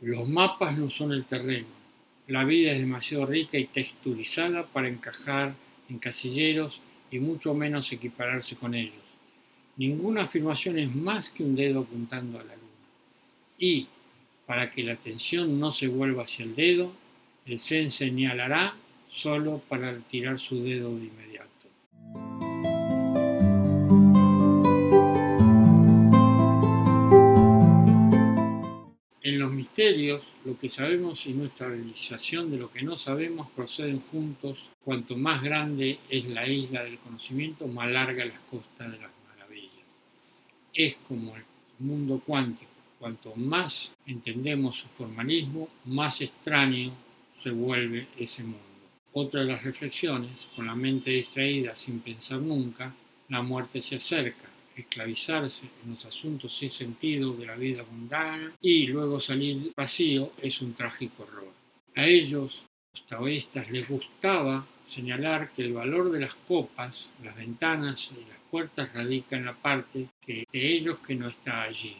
Los 0.00 0.28
mapas 0.28 0.78
no 0.78 0.88
son 0.90 1.12
el 1.12 1.24
terreno. 1.24 1.68
La 2.26 2.44
vida 2.44 2.72
es 2.72 2.80
demasiado 2.80 3.26
rica 3.26 3.58
y 3.58 3.66
texturizada 3.66 4.66
para 4.66 4.88
encajar 4.88 5.54
en 5.88 5.98
casilleros 5.98 6.80
y 7.10 7.18
mucho 7.18 7.54
menos 7.54 7.92
equipararse 7.92 8.56
con 8.56 8.74
ellos. 8.74 8.94
Ninguna 9.76 10.22
afirmación 10.22 10.78
es 10.78 10.94
más 10.94 11.30
que 11.30 11.42
un 11.42 11.54
dedo 11.54 11.80
apuntando 11.80 12.38
a 12.38 12.44
la 12.44 12.54
luna 12.54 12.70
y, 13.58 13.86
para 14.46 14.70
que 14.70 14.82
la 14.82 14.94
atención 14.94 15.60
no 15.60 15.70
se 15.70 15.86
vuelva 15.86 16.24
hacia 16.24 16.44
el 16.44 16.56
dedo, 16.56 16.92
el 17.46 17.60
Zen 17.60 17.90
señalará 17.90 18.74
solo 19.10 19.62
para 19.68 19.92
retirar 19.92 20.38
su 20.38 20.62
dedo 20.62 20.96
de 20.96 21.04
inmediato. 21.04 21.48
Los 29.40 29.52
misterios, 29.52 30.22
lo 30.44 30.58
que 30.58 30.70
sabemos 30.70 31.26
y 31.26 31.32
nuestra 31.32 31.68
realización 31.68 32.50
de 32.50 32.58
lo 32.58 32.70
que 32.70 32.82
no 32.82 32.96
sabemos 32.96 33.50
proceden 33.50 34.00
juntos. 34.10 34.70
Cuanto 34.84 35.16
más 35.16 35.42
grande 35.42 35.98
es 36.08 36.26
la 36.26 36.46
isla 36.46 36.84
del 36.84 36.98
conocimiento, 36.98 37.66
más 37.66 37.90
larga 37.90 38.24
las 38.24 38.40
costas 38.50 38.92
de 38.92 38.98
las 38.98 39.10
maravillas. 39.28 39.84
Es 40.72 40.96
como 41.08 41.36
el 41.36 41.44
mundo 41.78 42.22
cuántico 42.24 42.70
Cuanto 43.00 43.34
más 43.34 43.94
entendemos 44.04 44.80
su 44.80 44.88
formalismo, 44.88 45.70
más 45.86 46.20
extraño 46.20 46.92
se 47.34 47.50
vuelve 47.50 48.08
ese 48.18 48.42
mundo. 48.42 48.60
Otra 49.14 49.40
de 49.40 49.46
las 49.46 49.64
reflexiones, 49.64 50.50
con 50.54 50.66
la 50.66 50.74
mente 50.74 51.10
distraída 51.10 51.74
sin 51.74 52.00
pensar 52.00 52.40
nunca, 52.40 52.94
la 53.30 53.40
muerte 53.40 53.80
se 53.80 53.96
acerca, 53.96 54.50
esclavizarse 54.76 55.68
en 55.84 55.90
los 55.90 56.04
asuntos 56.04 56.56
sin 56.56 56.70
sentido 56.70 57.32
de 57.32 57.46
la 57.46 57.56
vida 57.56 57.84
mundana 57.90 58.52
y 58.60 58.86
luego 58.86 59.20
salir 59.20 59.72
vacío 59.76 60.32
es 60.40 60.60
un 60.62 60.74
trágico 60.74 61.24
horror. 61.24 61.52
A 61.96 62.06
ellos, 62.06 62.62
los 62.94 63.06
taoístas, 63.06 63.70
les 63.70 63.88
gustaba 63.88 64.66
señalar 64.86 65.52
que 65.52 65.62
el 65.62 65.72
valor 65.72 66.10
de 66.10 66.20
las 66.20 66.34
copas, 66.34 67.12
las 67.22 67.36
ventanas 67.36 68.12
y 68.12 68.28
las 68.28 68.38
puertas 68.50 68.92
radica 68.92 69.36
en 69.36 69.44
la 69.44 69.54
parte 69.54 70.08
que, 70.20 70.46
de 70.52 70.72
ellos 70.72 70.98
que 71.06 71.14
no 71.14 71.28
está 71.28 71.62
allí. 71.62 71.96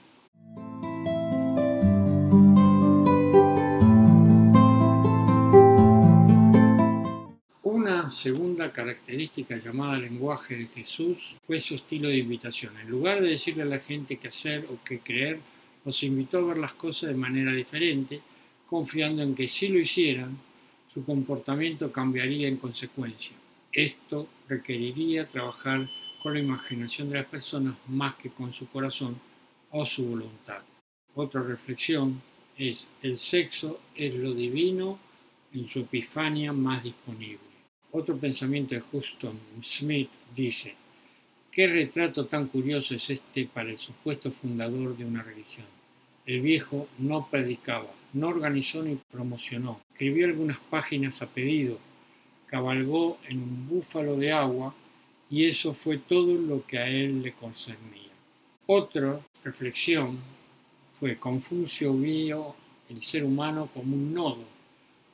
Característica 8.72 9.56
llamada 9.56 9.98
lenguaje 9.98 10.56
de 10.56 10.66
Jesús 10.66 11.36
fue 11.46 11.60
su 11.60 11.74
estilo 11.74 12.08
de 12.08 12.18
invitación. 12.18 12.76
En 12.78 12.88
lugar 12.88 13.20
de 13.20 13.30
decirle 13.30 13.62
a 13.62 13.66
la 13.66 13.78
gente 13.80 14.16
qué 14.16 14.28
hacer 14.28 14.66
o 14.70 14.78
qué 14.84 15.00
creer, 15.00 15.40
los 15.84 16.02
invitó 16.02 16.38
a 16.38 16.48
ver 16.48 16.58
las 16.58 16.74
cosas 16.74 17.10
de 17.10 17.16
manera 17.16 17.52
diferente, 17.52 18.20
confiando 18.68 19.22
en 19.22 19.34
que 19.34 19.48
si 19.48 19.68
lo 19.68 19.78
hicieran, 19.78 20.38
su 20.92 21.04
comportamiento 21.04 21.90
cambiaría 21.90 22.48
en 22.48 22.56
consecuencia. 22.56 23.32
Esto 23.72 24.28
requeriría 24.48 25.28
trabajar 25.28 25.88
con 26.22 26.34
la 26.34 26.40
imaginación 26.40 27.08
de 27.08 27.16
las 27.16 27.26
personas 27.26 27.76
más 27.88 28.14
que 28.16 28.30
con 28.30 28.52
su 28.52 28.68
corazón 28.68 29.18
o 29.70 29.86
su 29.86 30.04
voluntad. 30.04 30.62
Otra 31.14 31.42
reflexión 31.42 32.20
es, 32.56 32.88
el 33.02 33.16
sexo 33.16 33.80
es 33.94 34.16
lo 34.16 34.34
divino 34.34 34.98
en 35.52 35.66
su 35.66 35.80
epifania 35.80 36.52
más 36.52 36.84
disponible. 36.84 37.49
Otro 37.92 38.16
pensamiento 38.16 38.76
de 38.76 38.84
Huston 38.92 39.36
Smith 39.62 40.10
dice, 40.36 40.76
¿qué 41.50 41.66
retrato 41.66 42.26
tan 42.26 42.46
curioso 42.46 42.94
es 42.94 43.10
este 43.10 43.46
para 43.46 43.70
el 43.70 43.78
supuesto 43.78 44.30
fundador 44.30 44.96
de 44.96 45.04
una 45.04 45.24
religión? 45.24 45.66
El 46.24 46.40
viejo 46.40 46.86
no 46.98 47.28
predicaba, 47.28 47.92
no 48.12 48.28
organizó 48.28 48.84
ni 48.84 48.94
promocionó, 49.10 49.80
escribió 49.90 50.26
algunas 50.26 50.60
páginas 50.60 51.20
a 51.20 51.26
pedido, 51.26 51.78
cabalgó 52.46 53.18
en 53.28 53.42
un 53.42 53.68
búfalo 53.68 54.16
de 54.16 54.30
agua 54.30 54.72
y 55.28 55.46
eso 55.46 55.74
fue 55.74 55.98
todo 55.98 56.34
lo 56.34 56.64
que 56.64 56.78
a 56.78 56.88
él 56.88 57.22
le 57.22 57.32
concernía. 57.32 58.12
Otra 58.66 59.20
reflexión 59.42 60.16
fue 61.00 61.16
Confucio 61.16 61.92
vio 61.94 62.54
el 62.88 63.02
ser 63.02 63.24
humano 63.24 63.68
como 63.74 63.96
un 63.96 64.14
nodo, 64.14 64.44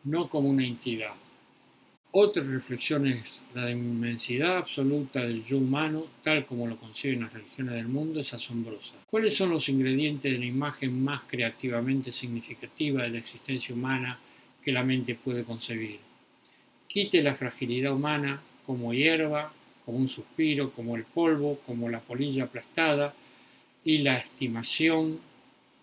no 0.04 0.28
como 0.28 0.50
una 0.50 0.66
entidad. 0.66 1.14
Otra 2.18 2.42
reflexión 2.42 3.06
es 3.06 3.44
la 3.52 3.70
inmensidad 3.70 4.56
absoluta 4.56 5.20
del 5.20 5.44
yo 5.44 5.58
humano, 5.58 6.06
tal 6.24 6.46
como 6.46 6.66
lo 6.66 6.78
conciben 6.78 7.20
las 7.20 7.34
religiones 7.34 7.74
del 7.74 7.88
mundo, 7.88 8.20
es 8.20 8.32
asombrosa. 8.32 8.96
¿Cuáles 9.10 9.36
son 9.36 9.50
los 9.50 9.68
ingredientes 9.68 10.32
de 10.32 10.38
la 10.38 10.46
imagen 10.46 11.04
más 11.04 11.24
creativamente 11.24 12.12
significativa 12.12 13.02
de 13.02 13.10
la 13.10 13.18
existencia 13.18 13.74
humana 13.74 14.18
que 14.62 14.72
la 14.72 14.82
mente 14.82 15.14
puede 15.14 15.44
concebir? 15.44 15.98
Quite 16.88 17.22
la 17.22 17.34
fragilidad 17.34 17.92
humana 17.92 18.40
como 18.64 18.94
hierba 18.94 19.52
como 19.84 19.98
un 19.98 20.08
suspiro, 20.08 20.72
como 20.72 20.96
el 20.96 21.04
polvo, 21.04 21.60
como 21.66 21.90
la 21.90 22.00
polilla 22.00 22.44
aplastada, 22.44 23.14
y 23.84 23.98
la 23.98 24.16
estimación 24.16 25.20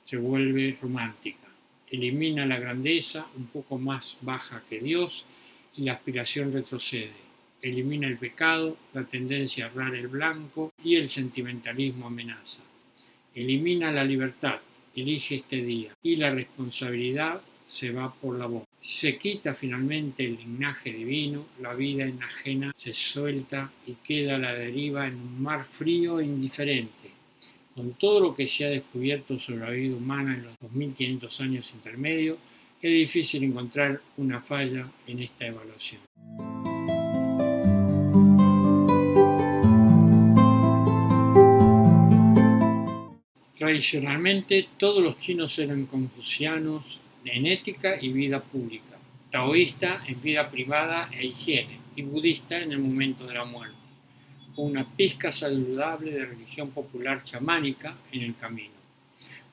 se 0.06 0.18
vuelve 0.18 0.80
romántica. 0.82 1.48
Elimina 1.92 2.44
la 2.48 2.58
grandeza 2.58 3.28
un 3.38 3.46
poco 3.46 3.78
más 3.78 4.18
baja 4.22 4.64
que 4.68 4.80
Dios 4.80 5.28
y 5.76 5.84
la 5.84 5.94
aspiración 5.94 6.52
retrocede. 6.52 7.24
Elimina 7.62 8.08
el 8.08 8.18
pecado, 8.18 8.78
la 8.94 9.06
tendencia 9.06 9.66
a 9.66 9.70
errar 9.70 9.96
el 9.96 10.08
blanco 10.08 10.74
y 10.84 10.96
el 10.96 11.10
sentimentalismo 11.10 12.08
amenaza. 12.08 12.62
Elimina 13.34 13.92
la 13.92 14.04
libertad, 14.04 14.60
elige 14.96 15.36
este 15.36 15.62
día 15.64 15.94
y 16.04 16.18
la 16.18 16.32
responsabilidad 16.32 17.42
se 17.68 17.92
va 17.92 18.14
por 18.14 18.38
la 18.38 18.46
boca. 18.46 18.68
Se 18.80 19.18
quita 19.18 19.56
finalmente 19.56 20.26
el 20.26 20.38
linaje 20.38 20.92
divino, 20.92 21.48
la 21.60 21.74
vida 21.74 22.04
enajena 22.04 22.72
se 22.76 22.94
suelta 22.94 23.72
y 23.88 23.94
queda 24.04 24.36
a 24.36 24.40
la 24.40 24.54
deriva 24.54 25.08
en 25.08 25.16
un 25.16 25.42
mar 25.42 25.66
frío 25.66 26.20
e 26.20 26.26
indiferente. 26.26 27.12
Con 27.74 27.94
todo 27.94 28.20
lo 28.20 28.36
que 28.36 28.46
se 28.46 28.66
ha 28.66 28.70
descubierto 28.70 29.40
sobre 29.40 29.62
la 29.62 29.72
vida 29.72 29.96
humana 29.96 30.36
en 30.36 30.44
los 30.44 30.60
2500 30.60 31.42
años 31.42 31.72
intermedios, 31.74 32.38
es 32.84 32.92
difícil 32.92 33.46
encontrar 33.46 34.02
una 34.18 34.42
falla 34.42 34.92
en 35.08 35.20
esta 35.20 35.46
evaluación. 35.46 36.02
Tradicionalmente 43.58 44.68
todos 44.78 45.02
los 45.02 45.18
chinos 45.20 45.58
eran 45.60 45.86
confucianos 45.86 47.00
en 47.24 47.46
ética 47.46 47.96
y 48.02 48.10
vida 48.12 48.44
pública, 48.44 48.98
taoísta 49.32 50.04
en 50.06 50.22
vida 50.22 50.52
privada 50.52 51.10
e 51.14 51.28
higiene 51.28 51.80
y 51.96 52.02
budista 52.02 52.60
en 52.60 52.74
el 52.74 52.80
momento 52.80 53.26
de 53.26 53.36
la 53.36 53.46
muerte, 53.46 53.78
con 54.54 54.66
una 54.66 54.86
pizca 54.98 55.32
saludable 55.32 56.12
de 56.12 56.26
religión 56.26 56.72
popular 56.72 57.24
chamánica 57.24 57.96
en 58.12 58.24
el 58.24 58.36
camino. 58.36 58.74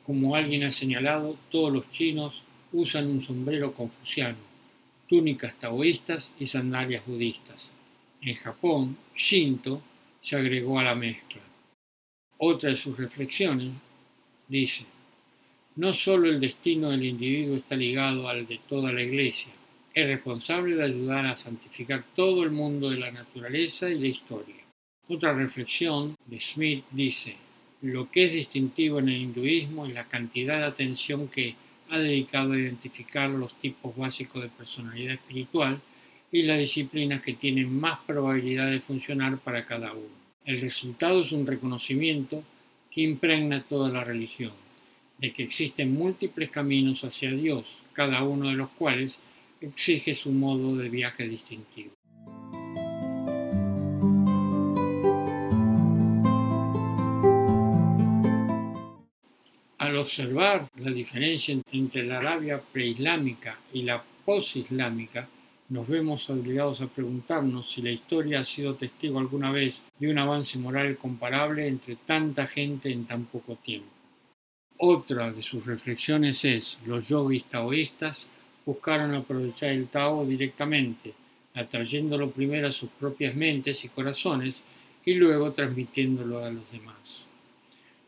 Como 0.05 0.35
alguien 0.35 0.64
ha 0.64 0.73
señalado, 0.73 1.37
todos 1.53 1.73
los 1.73 1.88
chinos 1.93 2.43
usan 2.72 3.06
un 3.09 3.22
sombrero 3.22 3.72
confuciano, 3.72 4.38
túnicas 5.09 5.59
taoístas 5.59 6.33
y 6.38 6.46
sandalias 6.46 7.04
budistas. 7.06 7.72
En 8.22 8.35
Japón, 8.35 8.96
Shinto 9.16 9.83
se 10.20 10.37
agregó 10.37 10.78
a 10.78 10.85
la 10.85 10.94
mezcla. 10.94 11.40
Otra 12.38 12.70
de 12.70 12.76
sus 12.76 12.96
reflexiones 12.96 13.72
dice, 14.48 14.87
no 15.76 15.92
solo 15.92 16.28
el 16.28 16.40
destino 16.40 16.90
del 16.90 17.04
individuo 17.04 17.56
está 17.56 17.76
ligado 17.76 18.28
al 18.28 18.46
de 18.46 18.61
toda 18.68 18.92
la 18.92 19.02
Iglesia, 19.02 19.52
es 19.92 20.06
responsable 20.06 20.76
de 20.76 20.85
ayudar 20.85 21.26
a 21.26 21.37
santificar 21.37 22.04
todo 22.14 22.44
el 22.44 22.50
mundo 22.50 22.90
de 22.90 22.98
la 22.98 23.11
naturaleza 23.11 23.88
y 23.88 23.98
la 23.98 24.06
historia. 24.06 24.56
Otra 25.09 25.33
reflexión 25.33 26.14
de 26.26 26.40
Smith 26.40 26.85
dice, 26.92 27.37
lo 27.83 28.11
que 28.11 28.26
es 28.26 28.33
distintivo 28.33 28.98
en 28.98 29.09
el 29.09 29.16
hinduismo 29.16 29.87
es 29.87 29.94
la 29.94 30.06
cantidad 30.06 30.59
de 30.59 30.66
atención 30.66 31.28
que 31.28 31.56
ha 31.90 31.98
dedicado 31.98 32.53
a 32.53 32.59
identificar 32.59 33.29
los 33.29 33.53
tipos 33.61 33.96
básicos 33.96 34.42
de 34.42 34.48
personalidad 34.48 35.14
espiritual 35.14 35.81
y 36.31 36.42
las 36.42 36.59
disciplinas 36.59 37.20
que 37.20 37.35
tienen 37.35 37.79
más 37.79 37.98
probabilidad 38.07 38.70
de 38.70 38.81
funcionar 38.81 39.38
para 39.38 39.66
cada 39.66 39.92
uno. 39.92 40.20
El 40.44 40.61
resultado 40.61 41.22
es 41.22 41.33
un 41.33 41.46
reconocimiento 41.46 42.44
que 42.90 43.03
impregna 43.03 43.64
toda 43.64 43.90
la 43.90 44.05
religión, 44.05 44.53
de 45.18 45.33
que 45.33 45.42
existen 45.42 45.92
múltiples 45.92 46.50
caminos 46.50 47.05
hacia 47.05 47.33
Dios, 47.33 47.66
cada 47.92 48.22
uno 48.22 48.48
de 48.48 48.57
los 48.57 48.70
cuales 48.70 49.18
exige 49.61 50.14
su 50.14 50.33
modo 50.33 50.76
de 50.76 50.88
viaje 50.88 51.29
distintivo. 51.29 51.92
Observar 60.00 60.68
la 60.76 60.90
diferencia 60.90 61.56
entre 61.72 62.04
la 62.04 62.18
Arabia 62.18 62.60
preislámica 62.60 63.58
y 63.72 63.82
la 63.82 64.02
posislámica, 64.24 65.28
nos 65.68 65.86
vemos 65.86 66.28
obligados 66.30 66.80
a 66.80 66.88
preguntarnos 66.88 67.70
si 67.70 67.80
la 67.80 67.90
historia 67.90 68.40
ha 68.40 68.44
sido 68.44 68.74
testigo 68.74 69.18
alguna 69.18 69.52
vez 69.52 69.84
de 69.98 70.10
un 70.10 70.18
avance 70.18 70.58
moral 70.58 70.96
comparable 70.96 71.68
entre 71.68 71.96
tanta 71.96 72.46
gente 72.46 72.90
en 72.90 73.04
tan 73.06 73.26
poco 73.26 73.56
tiempo. 73.56 73.88
Otra 74.78 75.30
de 75.30 75.42
sus 75.42 75.64
reflexiones 75.64 76.44
es, 76.44 76.78
los 76.86 77.06
yogis 77.06 77.44
taoístas 77.44 78.28
buscaron 78.66 79.14
aprovechar 79.14 79.70
el 79.70 79.88
Tao 79.88 80.24
directamente, 80.24 81.14
atrayéndolo 81.54 82.30
primero 82.30 82.66
a 82.66 82.72
sus 82.72 82.90
propias 82.90 83.34
mentes 83.34 83.84
y 83.84 83.88
corazones 83.88 84.62
y 85.04 85.14
luego 85.14 85.52
transmitiéndolo 85.52 86.44
a 86.44 86.50
los 86.50 86.72
demás. 86.72 87.30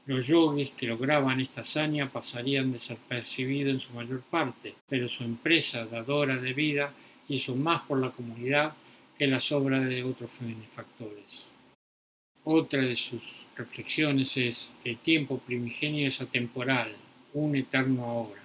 Los 0.05 0.27
yogis 0.27 0.73
que 0.73 0.87
lograban 0.87 1.41
esta 1.41 1.61
hazaña 1.61 2.11
pasarían 2.11 2.73
desapercibidos 2.73 3.73
en 3.75 3.81
su 3.81 3.93
mayor 3.93 4.23
parte, 4.23 4.75
pero 4.89 5.09
su 5.09 5.23
empresa 5.23 5.87
dadora 5.87 6.37
de 6.39 6.53
vida 6.53 6.93
hizo 7.29 7.55
más 7.55 7.83
por 7.83 8.01
la 8.01 8.11
comunidad 8.11 8.75
que 9.17 9.29
las 9.29 9.53
obras 9.53 9.89
de 9.89 10.03
otros 10.03 10.41
benefactores. 10.41 11.47
Otra 12.45 12.83
de 12.83 12.97
sus 12.97 13.47
reflexiones 13.57 14.37
es, 14.37 14.75
el 14.85 14.99
tiempo 14.99 15.39
primigenio 15.39 16.09
es 16.09 16.21
atemporal, 16.21 16.93
un 17.35 17.55
eterno 17.55 18.05
ahora. 18.05 18.43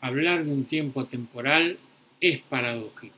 Hablar 0.00 0.44
de 0.44 0.50
un 0.50 0.64
tiempo 0.64 1.00
atemporal 1.00 1.78
es 2.20 2.40
paradójico, 2.40 3.14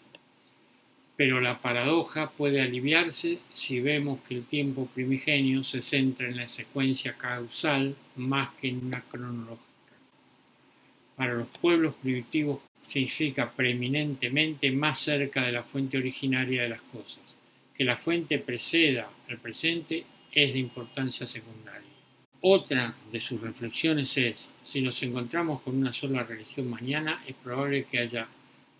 pero 1.16 1.40
la 1.40 1.61
paradoja 1.61 2.31
puede 2.31 2.61
aliviarse 2.61 3.38
si 3.52 3.81
vemos 3.81 4.20
que 4.20 4.35
el 4.35 4.44
tiempo 4.44 4.87
primigenio 4.87 5.64
se 5.64 5.81
centra 5.81 6.29
en 6.29 6.37
la 6.37 6.48
secuencia 6.48 7.16
causal 7.16 7.96
más 8.16 8.50
que 8.61 8.68
en 8.68 8.87
una 8.87 9.02
cronológica. 9.02 9.64
Para 11.16 11.35
los 11.35 11.48
pueblos 11.48 11.94
primitivos 12.02 12.61
significa 12.87 13.50
preeminentemente 13.50 14.70
más 14.70 14.98
cerca 15.00 15.42
de 15.42 15.52
la 15.52 15.62
fuente 15.62 15.96
originaria 15.96 16.62
de 16.62 16.68
las 16.68 16.83
cosas. 16.83 17.22
Que 17.74 17.85
la 17.85 17.96
fuente 17.96 18.38
preceda 18.38 19.11
al 19.29 19.38
presente 19.38 20.05
es 20.33 20.52
de 20.52 20.59
importancia 20.59 21.26
secundaria. 21.26 21.88
Otra 22.42 22.94
de 23.11 23.20
sus 23.20 23.40
reflexiones 23.40 24.16
es, 24.18 24.50
si 24.62 24.83
nos 24.83 25.02
encontramos 25.02 25.62
con 25.62 25.76
una 25.76 25.92
sola 25.92 26.22
religión 26.22 26.68
mañana, 26.68 27.22
es 27.26 27.35
probable 27.35 27.85
que 27.85 27.98
haya 27.98 28.29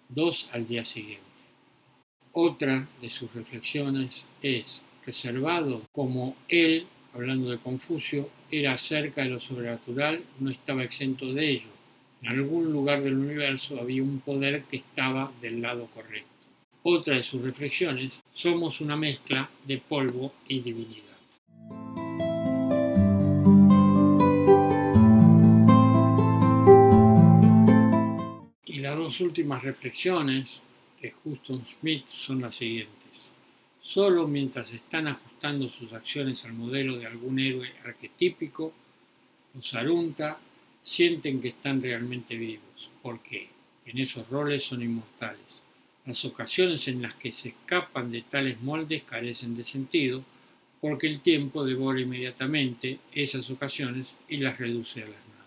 dos 0.09 0.49
al 0.53 0.69
día 0.69 0.85
siguiente. 0.85 1.36
Otra 2.39 2.87
de 3.01 3.09
sus 3.09 3.33
reflexiones 3.35 4.27
es, 4.43 4.83
reservado 5.05 5.83
como 5.93 6.37
él, 6.49 6.87
hablando 7.15 7.51
de 7.51 7.59
Confucio, 7.59 8.29
era 8.51 8.75
acerca 8.75 9.23
de 9.23 9.31
lo 9.31 9.41
sobrenatural, 9.41 10.23
no 10.39 10.51
estaba 10.51 10.85
exento 10.85 11.33
de 11.33 11.51
ello 11.51 11.77
en 12.23 12.29
algún 12.29 12.73
lugar 12.73 13.03
del 13.03 13.19
universo 13.19 13.79
había 13.81 14.03
un 14.03 14.21
poder 14.21 14.65
que 14.65 14.79
estaba 14.79 15.31
del 15.41 15.61
lado 15.61 15.87
correcto. 15.95 16.29
Otra 16.83 17.17
de 17.17 17.23
sus 17.23 17.43
reflexiones, 17.43 18.23
somos 18.33 18.81
una 18.81 18.97
mezcla 18.97 19.49
de 19.65 19.79
polvo 19.79 20.33
y 20.49 20.61
divinidad. 20.61 21.05
Las 28.67 28.97
dos 28.97 29.21
últimas 29.21 29.63
reflexiones 29.63 30.63
de 31.07 31.15
Huston 31.25 31.65
Smith 31.79 32.05
son 32.09 32.41
las 32.41 32.57
siguientes. 32.57 33.31
Solo 33.81 34.27
mientras 34.27 34.73
están 34.73 35.07
ajustando 35.07 35.69
sus 35.69 35.93
acciones 35.93 36.45
al 36.45 36.55
modelo 36.55 36.99
de 36.99 37.07
algún 37.07 37.39
héroe 37.39 37.73
arquetípico, 37.85 38.73
los 39.55 39.75
arunta 39.75 40.39
sienten 40.83 41.41
que 41.41 41.49
están 41.49 41.81
realmente 41.81 42.37
vivos, 42.37 42.91
porque 43.03 43.49
en 43.85 43.99
esos 43.99 44.29
roles 44.29 44.65
son 44.65 44.83
inmortales. 44.83 45.63
Las 46.05 46.25
ocasiones 46.25 46.89
en 46.89 47.03
las 47.03 47.15
que 47.15 47.31
se 47.31 47.51
escapan 47.51 48.11
de 48.11 48.23
tales 48.23 48.61
moldes 48.61 49.05
carecen 49.05 49.57
de 49.57 49.63
sentido, 49.63 50.25
porque 50.81 51.07
el 51.07 51.21
tiempo 51.21 51.65
devora 51.65 52.01
inmediatamente 52.01 52.99
esas 53.13 53.49
ocasiones 53.51 54.15
y 54.29 54.39
las 54.39 54.59
reduce 54.59 55.03
a 55.03 55.07
las 55.07 55.27
nada. 55.29 55.47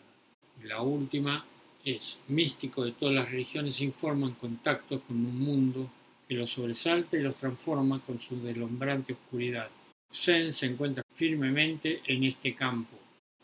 La 0.63 0.81
última 0.81 1.45
es, 1.83 2.17
místico 2.27 2.83
de 2.83 2.91
todas 2.91 3.15
las 3.15 3.29
religiones 3.29 3.81
informan 3.81 4.33
contactos 4.33 5.01
con 5.07 5.17
un 5.17 5.39
mundo 5.39 5.89
que 6.27 6.35
los 6.35 6.51
sobresalta 6.51 7.17
y 7.17 7.21
los 7.21 7.35
transforma 7.35 7.99
con 7.99 8.19
su 8.19 8.41
deslumbrante 8.41 9.13
oscuridad. 9.13 9.69
Zen 10.11 10.53
se 10.53 10.65
encuentra 10.67 11.03
firmemente 11.13 12.01
en 12.05 12.23
este 12.23 12.55
campo, 12.55 12.97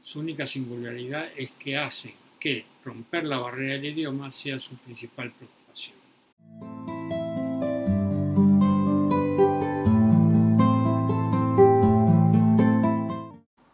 su 0.05 0.19
única 0.19 0.45
singularidad 0.45 1.29
es 1.35 1.51
que 1.53 1.75
hace 1.75 2.13
que 2.39 2.63
romper 2.83 3.23
la 3.23 3.39
barrera 3.39 3.73
del 3.73 3.85
idioma 3.85 4.31
sea 4.31 4.59
su 4.59 4.75
principal 4.75 5.31
preocupación. 5.31 5.95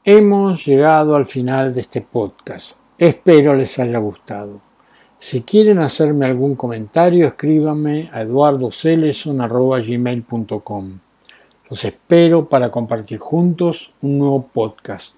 Hemos 0.06 0.66
llegado 0.66 1.18
al 1.18 1.26
final 1.26 1.74
de 1.74 1.82
este 1.82 2.00
podcast. 2.00 2.81
Espero 3.02 3.54
les 3.56 3.80
haya 3.80 3.98
gustado. 3.98 4.62
Si 5.18 5.42
quieren 5.42 5.80
hacerme 5.80 6.28
algún 6.28 6.54
comentario, 6.54 7.26
escríbanme 7.26 8.12
a 8.14 8.22
eduardoceleson.gmail.com. 8.22 11.00
Los 11.68 11.84
espero 11.84 12.48
para 12.48 12.70
compartir 12.70 13.18
juntos 13.18 13.96
un 14.04 14.20
nuevo 14.20 14.46
podcast. 14.46 15.16